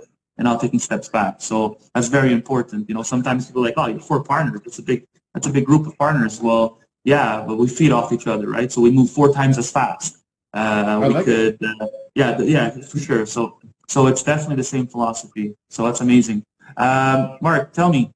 and 0.42 0.50
not 0.50 0.60
taking 0.60 0.80
steps 0.80 1.08
back. 1.08 1.36
So 1.38 1.78
that's 1.94 2.08
very 2.08 2.32
important. 2.32 2.88
You 2.88 2.96
know, 2.96 3.04
sometimes 3.04 3.46
people 3.46 3.62
are 3.62 3.66
like, 3.66 3.74
oh, 3.76 3.86
you're 3.86 4.00
four 4.00 4.24
partners. 4.24 4.60
That's 4.64 4.80
a 4.80 4.82
big, 4.82 5.06
that's 5.34 5.46
a 5.46 5.50
big 5.50 5.64
group 5.64 5.86
of 5.86 5.96
partners. 5.96 6.40
Well, 6.40 6.80
yeah, 7.04 7.44
but 7.46 7.58
we 7.58 7.68
feed 7.68 7.92
off 7.92 8.12
each 8.12 8.26
other, 8.26 8.48
right? 8.48 8.70
So 8.72 8.80
we 8.80 8.90
move 8.90 9.08
four 9.08 9.32
times 9.32 9.56
as 9.56 9.70
fast. 9.70 10.18
Uh, 10.52 10.98
we 11.00 11.14
like 11.14 11.24
could, 11.26 11.58
uh, 11.62 11.86
yeah, 12.16 12.40
yeah, 12.40 12.70
for 12.70 12.98
sure. 12.98 13.24
So, 13.24 13.60
so 13.86 14.08
it's 14.08 14.24
definitely 14.24 14.56
the 14.56 14.64
same 14.64 14.88
philosophy. 14.88 15.54
So 15.70 15.84
that's 15.84 16.00
amazing. 16.00 16.42
Um, 16.76 17.38
Marc, 17.40 17.72
tell 17.72 17.90
me, 17.90 18.10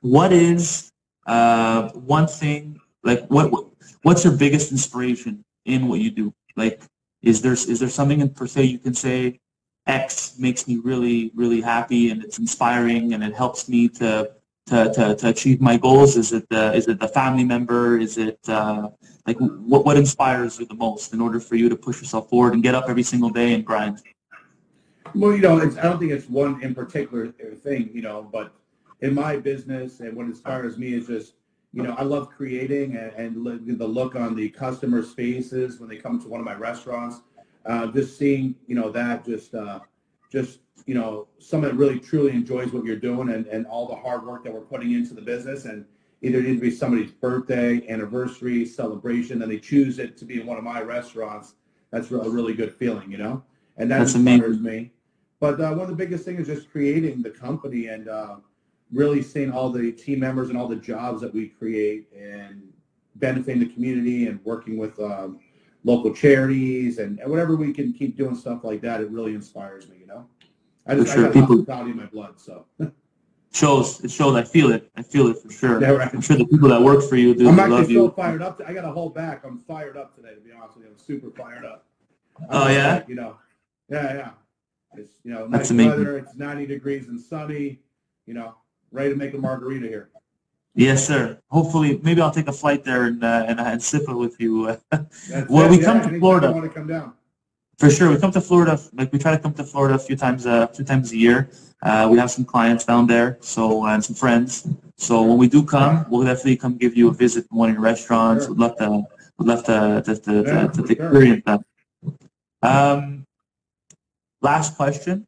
what 0.00 0.32
is 0.32 0.90
uh, 1.26 1.90
one 1.90 2.26
thing 2.26 2.80
like 3.04 3.26
what, 3.28 3.50
what 3.52 3.66
what's 4.02 4.24
your 4.24 4.36
biggest 4.36 4.72
inspiration 4.72 5.44
in 5.66 5.86
what 5.86 6.00
you 6.00 6.10
do? 6.10 6.32
Like, 6.56 6.80
is 7.22 7.42
there 7.42 7.52
is 7.52 7.78
there 7.78 7.90
something 7.90 8.20
in 8.20 8.30
per 8.30 8.46
se 8.46 8.64
you 8.64 8.78
can 8.78 8.94
say 8.94 9.38
X 9.88 10.38
makes 10.38 10.68
me 10.68 10.76
really 10.76 11.32
really 11.34 11.60
happy 11.60 12.10
and 12.10 12.22
it's 12.22 12.38
inspiring 12.38 13.14
and 13.14 13.24
it 13.24 13.34
helps 13.34 13.68
me 13.68 13.88
to 13.88 14.30
to, 14.68 14.92
to, 14.92 15.14
to 15.16 15.28
achieve 15.28 15.60
my 15.60 15.76
goals? 15.76 16.16
Is 16.16 16.32
it 16.32 16.48
the 16.50 16.74
is 16.74 16.88
it 16.88 17.00
the 17.00 17.08
family 17.08 17.44
member? 17.44 17.98
Is 17.98 18.18
it 18.18 18.38
uh, 18.48 18.88
like 19.26 19.38
what 19.38 19.84
what 19.84 19.96
inspires 19.96 20.58
you 20.60 20.66
the 20.66 20.74
most 20.74 21.12
in 21.12 21.20
order 21.20 21.40
for 21.40 21.56
you 21.56 21.68
to 21.68 21.76
push 21.76 22.00
yourself 22.00 22.28
forward 22.28 22.54
and 22.54 22.62
get 22.62 22.74
up 22.74 22.84
every 22.88 23.02
single 23.02 23.30
day 23.30 23.54
and 23.54 23.64
grind? 23.64 24.02
Well, 25.14 25.32
you 25.32 25.40
know, 25.40 25.58
I 25.58 25.66
don't 25.66 25.98
think 25.98 26.12
it's 26.12 26.28
one 26.28 26.62
in 26.62 26.74
particular 26.74 27.28
thing, 27.28 27.90
you 27.94 28.02
know, 28.02 28.28
but 28.30 28.52
in 29.00 29.14
my 29.14 29.36
business 29.36 30.00
and 30.00 30.14
what 30.14 30.26
inspires 30.26 30.76
me 30.76 30.92
is 30.92 31.06
just, 31.06 31.34
you 31.72 31.82
know, 31.82 31.94
I 31.96 32.02
love 32.02 32.28
creating 32.28 32.96
and, 32.96 33.12
and 33.12 33.78
the 33.78 33.86
look 33.86 34.16
on 34.16 34.34
the 34.34 34.50
customers' 34.50 35.14
faces 35.14 35.80
when 35.80 35.88
they 35.88 35.96
come 35.96 36.20
to 36.20 36.28
one 36.28 36.40
of 36.40 36.46
my 36.46 36.54
restaurants. 36.54 37.20
Uh, 37.68 37.86
just 37.88 38.18
seeing, 38.18 38.54
you 38.66 38.74
know, 38.74 38.90
that 38.90 39.24
just, 39.24 39.54
uh, 39.54 39.78
just, 40.32 40.60
you 40.86 40.94
know, 40.94 41.28
someone 41.38 41.70
that 41.70 41.76
really 41.76 42.00
truly 42.00 42.32
enjoys 42.32 42.72
what 42.72 42.82
you're 42.84 42.96
doing 42.96 43.28
and, 43.28 43.46
and 43.46 43.66
all 43.66 43.86
the 43.86 43.94
hard 43.94 44.24
work 44.24 44.42
that 44.42 44.52
we're 44.52 44.60
putting 44.60 44.92
into 44.92 45.12
the 45.12 45.20
business. 45.20 45.66
And 45.66 45.84
either 46.22 46.38
it 46.38 46.44
needs 46.44 46.56
to 46.56 46.62
be 46.62 46.70
somebody's 46.70 47.12
birthday, 47.12 47.86
anniversary, 47.88 48.64
celebration, 48.64 49.42
and 49.42 49.52
they 49.52 49.58
choose 49.58 49.98
it 49.98 50.16
to 50.16 50.24
be 50.24 50.40
in 50.40 50.46
one 50.46 50.56
of 50.56 50.64
my 50.64 50.80
restaurants. 50.80 51.54
That's 51.90 52.10
a 52.10 52.30
really 52.30 52.54
good 52.54 52.74
feeling, 52.74 53.10
you 53.10 53.18
know? 53.18 53.42
And 53.76 53.90
that 53.90 53.98
That's 53.98 54.14
inspires 54.14 54.56
amazing. 54.56 54.62
me. 54.62 54.92
But 55.40 55.60
uh, 55.60 55.70
one 55.70 55.82
of 55.82 55.88
the 55.88 55.94
biggest 55.94 56.24
things 56.24 56.48
is 56.48 56.56
just 56.56 56.70
creating 56.70 57.22
the 57.22 57.30
company 57.30 57.88
and 57.88 58.08
uh, 58.08 58.36
really 58.92 59.22
seeing 59.22 59.52
all 59.52 59.70
the 59.70 59.92
team 59.92 60.20
members 60.20 60.48
and 60.48 60.58
all 60.58 60.68
the 60.68 60.76
jobs 60.76 61.20
that 61.20 61.32
we 61.32 61.48
create 61.48 62.08
and 62.18 62.62
benefiting 63.16 63.60
the 63.60 63.72
community 63.72 64.26
and 64.26 64.40
working 64.44 64.76
with 64.78 64.98
um, 65.00 65.38
local 65.84 66.12
charities 66.14 66.98
and, 66.98 67.18
and 67.20 67.30
whatever 67.30 67.56
we 67.56 67.72
can 67.72 67.92
keep 67.92 68.16
doing 68.16 68.34
stuff 68.36 68.64
like 68.64 68.80
that. 68.82 69.00
It 69.00 69.10
really 69.10 69.34
inspires 69.34 69.88
me, 69.88 69.96
you 70.00 70.06
know. 70.06 70.26
I 70.86 70.94
just 70.94 71.08
For 71.08 71.14
sure, 71.18 71.22
I 71.24 71.26
got 71.26 71.34
people- 71.34 71.56
hospitality 71.56 71.90
in 71.92 71.96
my 71.96 72.06
blood, 72.06 72.40
so 72.40 72.64
shows. 73.52 74.02
It 74.04 74.10
shows. 74.10 74.34
I 74.34 74.42
feel 74.42 74.70
it. 74.72 74.90
I 74.96 75.02
feel 75.02 75.28
it 75.28 75.38
for 75.42 75.50
sure. 75.50 75.80
Yeah, 75.80 75.90
right. 75.90 76.12
I'm 76.12 76.20
sure 76.20 76.36
the 76.36 76.46
people 76.46 76.68
that 76.68 76.80
work 76.82 77.02
for 77.08 77.16
you 77.16 77.34
do 77.34 77.48
I'm 77.48 77.58
actually 77.58 77.84
so 77.86 77.90
you. 77.90 78.10
fired 78.16 78.42
up. 78.42 78.60
I 78.66 78.72
got 78.72 78.82
to 78.82 78.90
hold 78.90 79.14
back. 79.14 79.44
I'm 79.44 79.58
fired 79.58 79.96
up 79.96 80.14
today, 80.14 80.34
to 80.34 80.40
be 80.40 80.50
honest 80.52 80.76
with 80.76 80.84
you. 80.86 80.90
I'm 80.92 80.98
super 80.98 81.30
fired 81.30 81.64
up. 81.64 81.86
Oh, 82.50 82.64
I'm 82.64 82.74
yeah? 82.74 82.94
like, 82.94 83.08
You 83.08 83.14
know, 83.16 83.36
yeah, 83.90 84.14
yeah. 84.14 84.30
It's, 84.94 85.12
you 85.24 85.30
know, 85.32 85.48
That's 85.48 85.64
nice 85.64 85.70
amazing. 85.70 85.90
weather. 85.98 86.18
It's 86.18 86.34
90 86.36 86.66
degrees 86.66 87.08
and 87.08 87.20
sunny, 87.20 87.80
you 88.26 88.34
know, 88.34 88.54
ready 88.90 89.10
to 89.10 89.16
make 89.16 89.34
a 89.34 89.38
margarita 89.38 89.86
here. 89.86 90.10
Yes, 90.74 91.06
sir. 91.06 91.40
Hopefully, 91.50 92.00
maybe 92.02 92.20
I'll 92.20 92.30
take 92.30 92.48
a 92.48 92.52
flight 92.52 92.84
there 92.84 93.04
and 93.04 93.22
uh, 93.24 93.44
and, 93.48 93.58
and 93.60 93.82
sip 93.82 94.02
it 94.08 94.14
with 94.14 94.40
you. 94.40 94.76
Well, 95.48 95.68
we 95.68 95.78
Yeah, 95.78 95.84
come 95.84 96.02
to 96.02 96.18
Florida. 96.18 96.52
Want 96.52 96.64
to 96.64 96.70
come 96.70 96.86
down. 96.86 97.14
For 97.78 97.90
sure, 97.90 98.10
we 98.10 98.18
come 98.18 98.32
to 98.32 98.40
Florida. 98.40 98.78
Like 98.92 99.12
we 99.12 99.18
try 99.18 99.32
to 99.32 99.38
come 99.38 99.54
to 99.54 99.64
Florida 99.64 99.94
a 99.94 99.98
few 99.98 100.16
times, 100.16 100.46
uh, 100.46 100.66
a 100.70 100.74
few 100.74 100.84
times 100.84 101.12
a 101.12 101.16
year. 101.16 101.48
Uh, 101.82 102.08
we 102.10 102.18
have 102.18 102.30
some 102.30 102.44
clients 102.44 102.84
down 102.84 103.06
there, 103.06 103.38
so 103.40 103.86
and 103.86 104.04
some 104.04 104.16
friends. 104.16 104.66
So 104.96 105.22
when 105.22 105.38
we 105.38 105.48
do 105.48 105.62
come, 105.64 106.04
we'll 106.10 106.24
definitely 106.24 106.56
come 106.56 106.76
give 106.76 106.96
you 106.96 107.08
a 107.08 107.12
visit 107.12 107.46
in 107.50 107.56
one 107.56 107.68
of 107.70 107.74
your 107.74 107.82
restaurants. 107.84 108.46
Sure. 108.46 108.54
We'd 108.54 108.60
love 108.60 108.76
to, 108.78 109.02
would 109.38 109.46
love 109.46 109.64
to, 109.64 110.02
to, 110.04 110.16
to, 110.16 110.32
Yeah, 110.44 110.66
to, 110.66 110.68
to 110.68 110.82
for 110.82 110.86
sure. 110.88 111.06
experience 111.06 111.42
that. 111.46 111.60
Um, 112.62 113.24
last 114.42 114.74
question: 114.76 115.27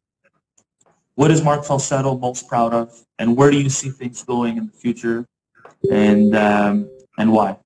What 1.15 1.29
is 1.29 1.43
Marc 1.43 1.65
Falsetto 1.65 2.17
most 2.17 2.47
proud 2.47 2.73
of, 2.73 3.05
and 3.19 3.35
where 3.35 3.51
do 3.51 3.59
you 3.59 3.69
see 3.69 3.89
things 3.89 4.23
going 4.23 4.57
in 4.57 4.67
the 4.67 4.73
future, 4.73 5.25
and 5.91 6.35
um, 6.35 6.89
and 7.17 7.31
why? 7.31 7.57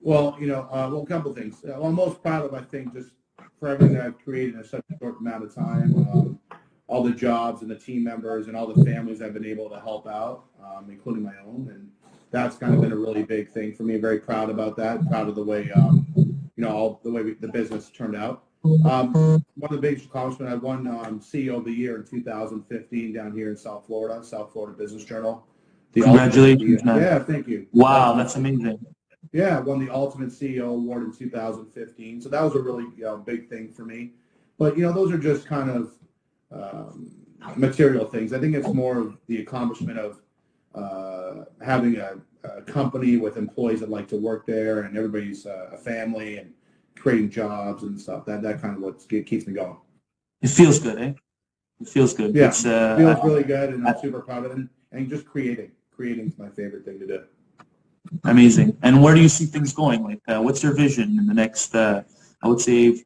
Well, 0.00 0.36
you 0.40 0.46
know, 0.46 0.62
uh, 0.70 0.88
well, 0.90 1.02
a 1.02 1.06
couple 1.06 1.34
things. 1.34 1.62
Uh, 1.66 1.80
I'm 1.80 1.94
most 1.94 2.22
proud 2.22 2.46
of, 2.46 2.54
I 2.54 2.62
think, 2.62 2.94
just 2.94 3.10
for 3.58 3.68
everything 3.68 3.96
that 3.96 4.06
I've 4.06 4.18
created 4.24 4.54
in 4.54 4.64
such 4.64 4.82
a 4.90 4.98
short 4.98 5.20
amount 5.20 5.44
of 5.44 5.54
time. 5.54 5.94
Um, 6.12 6.38
all 6.86 7.04
the 7.04 7.12
jobs 7.12 7.62
and 7.62 7.70
the 7.70 7.76
team 7.76 8.02
members 8.02 8.48
and 8.48 8.56
all 8.56 8.66
the 8.66 8.84
families 8.84 9.22
I've 9.22 9.34
been 9.34 9.44
able 9.44 9.70
to 9.70 9.78
help 9.78 10.08
out, 10.08 10.46
um, 10.64 10.88
including 10.90 11.22
my 11.22 11.34
own. 11.46 11.70
And 11.72 11.90
that's 12.32 12.56
kind 12.56 12.74
of 12.74 12.80
been 12.80 12.92
a 12.92 12.96
really 12.96 13.22
big 13.22 13.50
thing 13.50 13.74
for 13.74 13.84
me. 13.84 13.96
Very 13.98 14.18
proud 14.18 14.50
about 14.50 14.76
that. 14.78 15.06
Proud 15.08 15.28
of 15.28 15.36
the 15.36 15.44
way, 15.44 15.70
um, 15.72 16.06
you 16.16 16.64
know, 16.64 16.70
all 16.70 17.00
the 17.04 17.12
way 17.12 17.22
we, 17.22 17.34
the 17.34 17.48
business 17.48 17.90
turned 17.90 18.16
out. 18.16 18.44
Um, 18.62 19.12
one 19.12 19.44
of 19.62 19.70
the 19.70 19.78
biggest 19.78 20.06
accomplishments, 20.06 20.52
I 20.52 20.56
won 20.56 20.86
um, 20.86 21.20
CEO 21.20 21.56
of 21.56 21.64
the 21.64 21.72
Year 21.72 21.96
in 21.96 22.04
2015 22.04 23.12
down 23.12 23.32
here 23.32 23.50
in 23.50 23.56
South 23.56 23.86
Florida, 23.86 24.22
South 24.22 24.52
Florida 24.52 24.76
Business 24.76 25.04
Journal. 25.04 25.46
The 25.92 26.02
Congratulations, 26.02 26.82
ultimate-. 26.82 27.00
Yeah, 27.00 27.18
thank 27.20 27.48
you. 27.48 27.66
Wow, 27.72 28.14
that's 28.14 28.36
amazing. 28.36 28.78
Yeah, 29.32 29.58
I 29.58 29.60
won 29.60 29.84
the 29.84 29.92
Ultimate 29.92 30.30
CEO 30.30 30.68
Award 30.68 31.04
in 31.04 31.12
2015. 31.12 32.20
So 32.20 32.28
that 32.28 32.42
was 32.42 32.54
a 32.54 32.60
really 32.60 32.84
you 32.96 33.04
know, 33.04 33.16
big 33.16 33.48
thing 33.48 33.72
for 33.72 33.84
me. 33.84 34.12
But, 34.58 34.76
you 34.76 34.82
know, 34.82 34.92
those 34.92 35.12
are 35.12 35.18
just 35.18 35.46
kind 35.46 35.70
of 35.70 35.94
um, 36.52 37.12
material 37.56 38.04
things. 38.06 38.32
I 38.32 38.40
think 38.40 38.54
it's 38.54 38.68
more 38.68 38.98
of 38.98 39.18
the 39.26 39.40
accomplishment 39.40 39.98
of 39.98 40.20
uh, 40.74 41.44
having 41.64 41.96
a, 41.96 42.16
a 42.44 42.62
company 42.62 43.16
with 43.16 43.36
employees 43.36 43.80
that 43.80 43.88
like 43.88 44.08
to 44.08 44.16
work 44.16 44.46
there 44.46 44.80
and 44.80 44.96
everybody's 44.96 45.46
uh, 45.46 45.70
a 45.72 45.78
family 45.78 46.38
and 46.38 46.52
creating 47.00 47.30
jobs 47.30 47.82
and 47.82 48.00
stuff. 48.00 48.24
That 48.26 48.42
that 48.42 48.60
kind 48.60 48.76
of 48.76 48.82
what 48.82 49.08
keeps 49.08 49.46
me 49.46 49.54
going. 49.54 49.76
It 50.42 50.50
feels 50.50 50.78
good, 50.78 50.98
eh? 51.00 51.12
It 51.80 51.88
feels 51.88 52.12
good. 52.14 52.34
Yeah, 52.34 52.48
It's, 52.48 52.64
uh, 52.64 52.96
feels 52.96 53.24
really 53.24 53.42
good 53.42 53.70
and 53.74 53.86
I'm 53.86 53.98
super 54.00 54.20
proud 54.20 54.44
of 54.44 54.52
it. 54.52 54.58
And, 54.58 54.68
and 54.92 55.08
just 55.08 55.26
creating. 55.26 55.72
Creating 55.94 56.28
is 56.28 56.38
my 56.38 56.48
favorite 56.48 56.84
thing 56.84 56.98
to 57.00 57.06
do. 57.06 57.24
Amazing. 58.24 58.76
And 58.82 59.02
where 59.02 59.14
do 59.14 59.20
you 59.20 59.28
see 59.28 59.44
things 59.44 59.72
going? 59.72 60.02
Like, 60.02 60.20
uh, 60.28 60.40
what's 60.40 60.62
your 60.62 60.74
vision 60.74 61.18
in 61.18 61.26
the 61.26 61.34
next, 61.34 61.74
uh, 61.74 62.02
I 62.42 62.48
would 62.48 62.60
say, 62.60 63.04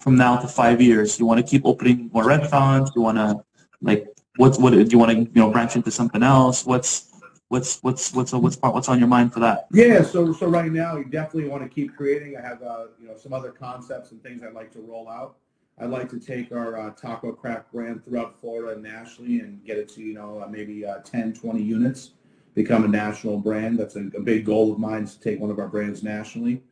from 0.00 0.16
now 0.16 0.36
to 0.36 0.46
five 0.46 0.80
years? 0.80 1.18
You 1.18 1.26
want 1.26 1.40
to 1.40 1.46
keep 1.46 1.62
opening 1.64 2.10
more 2.12 2.24
restaurants? 2.24 2.90
You 2.94 3.02
want 3.02 3.18
to, 3.18 3.42
like, 3.80 4.06
what's 4.36 4.58
what? 4.58 4.72
Do 4.72 4.84
you 4.84 4.98
want 4.98 5.12
to, 5.12 5.18
you 5.18 5.40
know, 5.42 5.50
branch 5.50 5.74
into 5.74 5.90
something 5.90 6.22
else? 6.22 6.66
What's 6.66 7.15
what's 7.48 7.80
what's 7.82 8.12
what's 8.12 8.32
what's 8.32 8.56
what's 8.56 8.88
on 8.88 8.98
your 8.98 9.08
mind 9.08 9.32
for 9.32 9.40
that? 9.40 9.66
Yeah, 9.72 10.02
so 10.02 10.32
so 10.32 10.46
right 10.46 10.70
now 10.70 10.96
you 10.96 11.04
definitely 11.04 11.48
want 11.48 11.62
to 11.62 11.68
keep 11.68 11.96
creating. 11.96 12.36
I 12.36 12.40
have 12.42 12.62
uh, 12.62 12.86
you 13.00 13.08
know 13.08 13.16
some 13.16 13.32
other 13.32 13.50
concepts 13.50 14.10
and 14.12 14.22
things 14.22 14.42
I'd 14.42 14.54
like 14.54 14.72
to 14.72 14.80
roll 14.80 15.08
out. 15.08 15.36
I'd 15.78 15.90
like 15.90 16.08
to 16.10 16.18
take 16.18 16.52
our 16.52 16.78
uh, 16.78 16.90
taco 16.92 17.32
craft 17.32 17.70
brand 17.70 18.04
throughout 18.04 18.40
Florida 18.40 18.72
and 18.72 18.82
nationally 18.82 19.40
and 19.40 19.62
get 19.64 19.76
it 19.78 19.88
to 19.90 20.00
you 20.02 20.14
know 20.14 20.42
uh, 20.42 20.48
maybe 20.48 20.86
uh, 20.86 20.98
10, 20.98 21.34
20 21.34 21.62
units, 21.62 22.12
become 22.54 22.84
a 22.84 22.88
national 22.88 23.38
brand. 23.38 23.78
That's 23.78 23.96
a, 23.96 24.06
a 24.16 24.20
big 24.20 24.46
goal 24.46 24.72
of 24.72 24.78
mine 24.78 25.04
is 25.04 25.14
to 25.16 25.20
take 25.20 25.38
one 25.40 25.50
of 25.50 25.58
our 25.58 25.68
brands 25.68 26.02
nationally. 26.02 26.62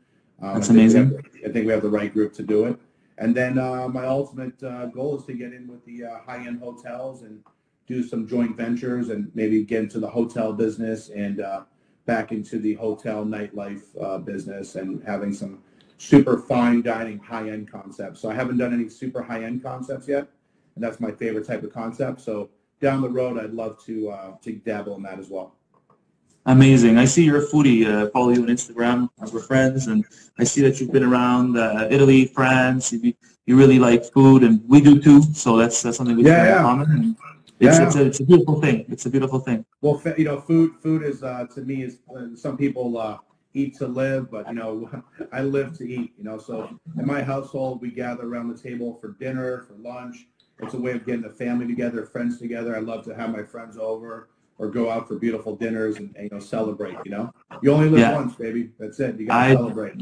Um, 0.43 0.55
That's 0.55 0.71
I 0.71 0.75
think 0.75 0.77
we 0.77 0.81
amazing. 0.83 1.11
have- 1.13 1.25
I 1.51 1.53
think 1.53 1.67
we 1.67 1.73
have 1.73 1.83
the 1.83 1.91
right 1.91 2.13
group 2.13 2.33
to 2.35 2.43
do 2.43 2.65
it. 2.65 2.79
And 3.19 3.33
then 3.33 3.59
uh, 3.59 3.87
my 3.89 4.07
ultimate 4.07 4.61
uh, 4.65 4.87
goal 4.87 5.17
is 5.17 5.25
to 5.27 5.35
get 5.35 5.53
in 5.53 5.69
with 5.69 5.85
the 5.85 6.05
uh, 6.05 6.19
high-end 6.27 6.59
hotels 6.59 7.23
and 7.23 7.45
do 7.87 8.03
some 8.03 8.27
joint 8.27 8.57
ventures 8.57 9.11
and 9.11 9.31
maybe 9.35 9.63
get 9.63 9.83
into 9.83 10.01
the 10.01 10.09
hotel 10.09 10.53
business 10.53 11.11
and 11.11 11.41
uh, 11.41 11.63
back 12.07 12.33
into 12.33 12.59
the 12.59 12.75
hotel 12.75 13.25
nightlife 13.25 13.83
uh, 14.03 14.19
business 14.19 14.77
and 14.77 15.03
having 15.05 15.33
some 15.33 15.63
super 15.99 16.39
fine 16.39 16.83
dining 16.83 17.19
high-end 17.19 17.71
concepts. 17.71 18.21
So 18.21 18.31
I 18.31 18.35
haven't 18.35 18.59
done 18.59 18.73
any 18.73 18.89
super 18.89 19.23
high-end 19.23 19.63
concepts 19.63 20.09
yet, 20.09 20.29
and 20.75 20.85
that's 20.85 21.01
my 21.01 21.11
favorite 21.11 21.47
type 21.47 21.63
of 21.63 21.73
concept. 21.73 22.21
So 22.21 22.51
down 22.81 23.01
the 23.01 23.09
road, 23.09 23.39
I'd 23.39 23.53
love 23.53 23.83
to 23.85 24.11
uh, 24.11 24.37
to 24.43 24.53
dabble 24.53 24.97
in 24.97 25.03
that 25.03 25.19
as 25.19 25.29
well. 25.29 25.55
Amazing. 26.47 26.99
I 26.99 27.07
see 27.07 27.25
you're 27.25 27.43
a 27.43 27.47
foodie. 27.47 27.87
Uh, 27.87 28.11
follow 28.11 28.29
you 28.31 28.43
on 28.43 28.49
Instagram. 28.49 29.09
We're 29.33 29.41
friends, 29.41 29.87
and 29.87 30.05
I 30.39 30.45
see 30.45 30.61
that 30.61 30.79
you've 30.79 30.93
been 30.93 31.05
around 31.05 31.57
uh, 31.57 31.89
Italy, 31.91 32.27
France. 32.27 32.93
You, 32.93 33.15
you 33.47 33.57
really 33.57 33.79
like 33.79 34.05
food, 34.13 34.43
and 34.43 34.63
we 34.69 34.83
do 34.83 35.01
too. 35.01 35.23
So 35.33 35.57
that's, 35.57 35.81
that's 35.83 35.97
something 35.97 36.17
we 36.17 36.25
Yeah, 36.25 36.31
share 36.31 36.45
in 36.45 36.53
yeah. 36.53 36.63
common. 36.63 37.17
It's, 37.61 37.79
Yeah. 37.79 37.87
it's, 37.87 37.97
a, 37.97 38.05
it's 38.07 38.21
a 38.21 38.25
beautiful 38.25 38.61
thing. 38.61 38.85
It's 38.89 39.07
a 39.07 39.11
beautiful 39.11 39.39
thing. 39.39 39.65
Well, 39.81 40.01
you 40.19 40.25
know, 40.25 40.41
food 40.41 40.73
food 40.83 41.03
is 41.03 41.23
uh, 41.23 41.47
to 41.55 41.61
me 41.63 41.83
is 41.83 41.99
uh, 42.17 42.35
some 42.35 42.57
people 42.57 42.99
uh, 42.99 43.19
eat 43.55 43.77
to 43.79 43.87
live, 43.87 44.31
but 44.31 44.49
you 44.49 44.55
know, 44.55 44.91
I 45.33 45.43
live 45.43 45.77
to 45.79 45.89
eat. 45.89 46.15
You 46.19 46.25
know, 46.25 46.39
so 46.39 46.69
in 46.99 47.07
my 47.07 47.23
household, 47.23 47.81
we 47.81 47.91
gather 47.91 48.25
around 48.25 48.49
the 48.49 48.59
table 48.61 48.95
for 49.01 49.13
dinner, 49.21 49.63
for 49.69 49.75
lunch. 49.75 50.27
It's 50.61 50.75
a 50.75 50.79
way 50.79 50.93
of 50.93 51.05
getting 51.05 51.23
the 51.23 51.31
family 51.31 51.67
together, 51.67 52.05
friends 52.07 52.39
together. 52.39 52.77
I 52.77 52.81
love 52.81 53.05
to 53.07 53.15
have 53.15 53.31
my 53.31 53.43
friends 53.43 53.77
over 53.77 54.29
or 54.59 54.69
go 54.69 54.89
out 54.89 55.09
for 55.09 55.19
beautiful 55.19 55.57
dinners 55.57 55.97
and, 55.97 56.15
and 56.17 56.25
you 56.25 56.31
know 56.37 56.39
celebrate. 56.41 56.97
You 57.05 57.11
know, 57.11 57.33
you 57.63 57.73
only 57.73 57.89
live 57.89 58.01
Yeah. 58.01 58.15
once, 58.15 58.35
baby. 58.37 58.71
That's 58.79 58.99
it. 59.01 59.19
You 59.19 59.27
gotta 59.27 59.41
I- 59.53 59.55
celebrate. 59.55 59.95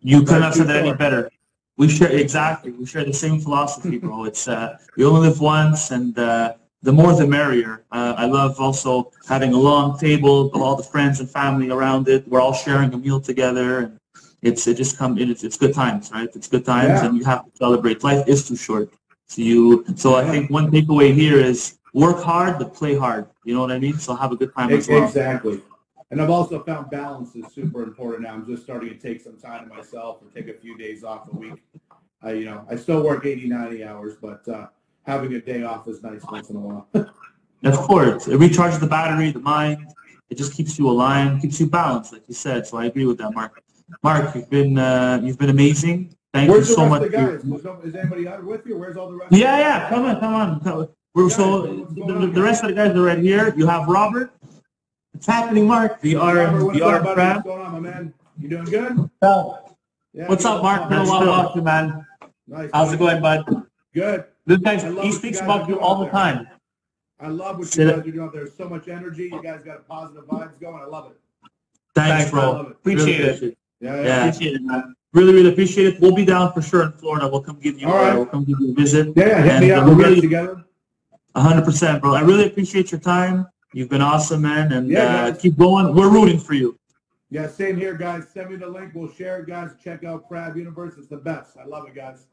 You 0.00 0.20
couldn't 0.20 0.34
Right, 0.34 0.42
have 0.44 0.54
said 0.54 0.68
that 0.68 0.76
any 0.86 0.94
better. 0.94 1.30
We 1.78 1.88
share 1.88 2.10
exactly. 2.12 2.70
We 2.72 2.86
share 2.86 3.04
the 3.04 3.12
same 3.12 3.40
philosophy, 3.40 3.98
bro. 3.98 4.24
It's 4.24 4.46
uh, 4.48 4.78
you 4.96 5.08
only 5.08 5.28
live 5.28 5.40
once, 5.40 5.90
and 5.90 6.16
uh, 6.18 6.54
the 6.82 6.92
more 6.92 7.14
the 7.14 7.26
merrier. 7.26 7.84
Uh, 7.90 8.14
I 8.16 8.26
love 8.26 8.60
also 8.60 9.10
having 9.28 9.52
a 9.52 9.58
long 9.58 9.98
table, 9.98 10.50
all 10.54 10.76
the 10.76 10.82
friends 10.82 11.20
and 11.20 11.28
family 11.28 11.70
around 11.70 12.08
it. 12.08 12.26
We're 12.28 12.40
all 12.40 12.52
sharing 12.54 12.92
a 12.94 12.98
meal 12.98 13.20
together, 13.20 13.78
and 13.80 13.98
it's 14.42 14.66
it 14.66 14.76
just 14.76 14.96
come. 14.98 15.18
It's, 15.18 15.42
it's 15.42 15.56
good 15.56 15.74
times, 15.74 16.10
right? 16.12 16.28
It's 16.34 16.48
good 16.48 16.64
times, 16.64 16.88
Yeah. 17.00 17.06
and 17.06 17.18
you 17.18 17.24
have 17.24 17.44
to 17.44 17.50
celebrate. 17.56 18.04
Life 18.04 18.28
is 18.28 18.46
too 18.46 18.56
short. 18.56 18.90
So 19.26 19.42
you. 19.42 19.84
So 19.96 20.14
I 20.16 20.24
think 20.30 20.50
one 20.50 20.70
takeaway 20.70 21.12
here 21.14 21.38
is 21.38 21.78
work 21.92 22.22
hard 22.22 22.58
but 22.58 22.74
play 22.74 22.94
hard. 22.94 23.26
You 23.44 23.54
know 23.54 23.62
what 23.62 23.72
I 23.72 23.78
mean? 23.78 23.98
So 23.98 24.14
have 24.14 24.32
a 24.32 24.36
good 24.36 24.54
time 24.54 24.70
as 24.70 24.88
well. 24.88 25.04
Exactly. 25.04 25.62
And 26.10 26.22
I've 26.22 26.30
also 26.30 26.62
found 26.62 26.88
balance 26.90 27.34
is 27.34 27.52
super 27.52 27.82
important 27.82 28.22
now. 28.22 28.34
I'm 28.34 28.46
just 28.46 28.62
starting 28.62 28.90
to 28.90 28.96
take 28.96 29.20
some 29.20 29.36
time 29.36 29.68
to 29.68 29.74
myself 29.74 30.22
and 30.22 30.32
take 30.32 30.46
a 30.46 30.56
few 30.56 30.78
days 30.78 31.02
off 31.02 31.26
a 31.32 31.36
week. 31.36 31.64
I, 32.22 32.32
you 32.32 32.44
know, 32.44 32.64
I 32.70 32.76
still 32.76 33.02
work 33.02 33.26
80, 33.26 33.48
90 33.48 33.82
hours, 33.82 34.14
but 34.22 34.46
uh, 34.48 34.66
having 35.06 35.32
a 35.34 35.40
day 35.40 35.62
off 35.62 35.86
is 35.88 36.02
nice 36.02 36.22
once 36.30 36.50
in 36.50 36.56
a 36.56 36.60
while. 36.60 36.88
Of 37.64 37.78
course, 37.78 38.28
it 38.28 38.38
recharges 38.38 38.78
the 38.78 38.86
battery, 38.86 39.32
the 39.32 39.40
mind. 39.40 39.88
It 40.30 40.36
just 40.36 40.52
keeps 40.52 40.78
you 40.78 40.88
aligned, 40.88 41.40
keeps 41.40 41.58
you 41.58 41.66
balanced, 41.66 42.12
like 42.12 42.22
you 42.28 42.34
said. 42.34 42.64
So 42.66 42.76
I 42.76 42.84
agree 42.84 43.06
with 43.06 43.18
that, 43.18 43.32
Marc. 43.34 43.60
Marc, 44.04 44.34
you've 44.36 44.48
been 44.50 44.78
uh, 44.78 45.20
you've 45.24 45.38
been 45.38 45.48
amazing. 45.50 46.14
Thank 46.34 46.50
Where's 46.50 46.68
you 46.68 46.74
so 46.76 46.82
rest 46.82 46.90
much. 46.90 47.02
of 47.04 47.12
the 47.12 47.18
for- 47.18 47.26
guys? 47.32 47.58
Is, 47.60 47.64
no- 47.64 47.80
is 47.82 47.94
anybody 47.96 48.28
out 48.28 48.44
with 48.44 48.66
you? 48.66 48.76
Where's 48.76 48.96
all 48.96 49.08
the 49.10 49.16
rest? 49.16 49.32
Yeah, 49.32 49.58
yeah. 49.58 49.88
Come 49.88 50.04
on, 50.04 50.20
come 50.20 50.34
on. 50.34 50.60
Come- 50.60 50.88
We're 51.14 51.28
Guys, 51.28 51.36
so 51.36 51.62
the, 51.86 52.02
on, 52.02 52.32
the 52.34 52.42
rest 52.42 52.62
of 52.62 52.68
the 52.68 52.74
guys 52.76 52.94
are 52.94 53.02
right 53.02 53.18
here. 53.18 53.52
You 53.56 53.66
have 53.66 53.88
Robert. 53.88 54.30
It's 55.14 55.26
happening, 55.26 55.66
Marc. 55.66 56.00
The 56.02 56.14
R 56.16 56.36
Robert, 56.36 56.64
what's 56.66 56.78
the 56.78 56.84
up, 56.84 57.04
R. 57.06 57.16
What's 57.16 57.42
going 57.46 57.62
on, 57.62 57.72
my 57.72 57.80
man? 57.80 58.14
You 58.38 58.48
doing 58.50 58.64
good? 58.66 59.10
Yeah, 59.22 60.28
What's 60.28 60.44
up, 60.44 60.62
Marc? 60.62 60.88
Been 60.90 60.98
a 60.98 61.04
while 61.06 61.20
without 61.20 61.56
you, 61.56 61.62
man. 61.62 62.06
Nice. 62.46 62.70
How's 62.72 62.92
it 62.92 62.98
going, 62.98 63.20
bud? 63.22 63.44
Good. 63.94 64.24
This 64.46 64.58
guy, 64.58 64.76
he 65.02 65.12
speaks 65.12 65.40
about 65.40 65.68
you 65.68 65.80
all 65.80 66.04
the 66.04 66.10
time. 66.10 66.46
I 67.18 67.28
love 67.28 67.58
what 67.58 67.74
you 67.76 67.88
it. 67.88 67.96
guys 67.96 68.06
are 68.06 68.10
doing. 68.10 68.30
There's 68.32 68.54
so 68.54 68.68
much 68.68 68.88
energy. 68.88 69.24
You 69.32 69.42
guys 69.42 69.60
got 69.64 69.86
positive 69.88 70.24
vibes 70.26 70.60
going. 70.60 70.82
I 70.82 70.86
love 70.86 71.10
it. 71.10 71.50
Thanks, 71.94 72.28
I 72.28 72.30
bro. 72.30 72.60
it. 72.60 72.70
Appreciate 72.72 73.18
Really 73.20 73.46
it. 73.48 73.58
Yeah, 73.80 73.94
yeah. 73.96 74.02
Yeah, 74.02 74.26
appreciate 74.28 74.54
it, 74.56 74.62
man. 74.62 74.94
Really, 75.12 75.32
really 75.32 75.50
appreciate 75.52 75.94
it. 75.94 76.00
We'll 76.00 76.14
be 76.14 76.24
down 76.26 76.52
for 76.52 76.60
sure 76.62 76.84
in 76.84 76.92
Florida. 76.92 77.26
We'll 77.26 77.40
come 77.42 77.58
give 77.58 77.78
you, 77.80 77.88
All 77.88 77.94
right. 77.94 78.14
we'll 78.14 78.26
come 78.26 78.44
give 78.44 78.60
you 78.60 78.70
a 78.72 78.74
visit. 78.74 79.12
Yeah, 79.16 79.26
yeah. 79.28 79.42
Hit 79.42 79.52
And, 79.52 79.64
me 79.64 79.70
up. 79.72 79.84
we 79.84 79.90
We'll 79.90 79.98
get 79.98 80.08
really- 80.08 80.20
together. 80.20 80.62
A 81.34 81.40
hundred 81.40 81.64
percent, 81.66 82.00
bro. 82.00 82.14
I 82.14 82.20
really 82.22 82.46
appreciate 82.46 82.90
your 82.92 83.00
time. 83.00 83.46
You've 83.74 83.90
been 83.90 84.00
awesome, 84.00 84.40
man, 84.42 84.72
and 84.72 84.88
Yeah, 84.88 85.26
uh, 85.26 85.34
keep 85.34 85.58
going. 85.58 85.94
We're 85.94 86.08
rooting 86.08 86.38
for 86.38 86.54
you. 86.54 86.78
Yeah, 87.28 87.46
same 87.48 87.76
here, 87.76 87.94
guys. 87.94 88.28
Send 88.32 88.48
me 88.50 88.56
the 88.56 88.66
link. 88.66 88.92
We'll 88.94 89.10
share 89.12 89.40
it, 89.40 89.46
guys. 89.46 89.72
Check 89.82 90.02
out 90.04 90.26
Crab 90.28 90.56
Universe. 90.56 90.94
It's 90.96 91.08
the 91.08 91.18
best. 91.18 91.58
I 91.58 91.64
love 91.66 91.86
it, 91.88 91.94
guys. 91.94 92.26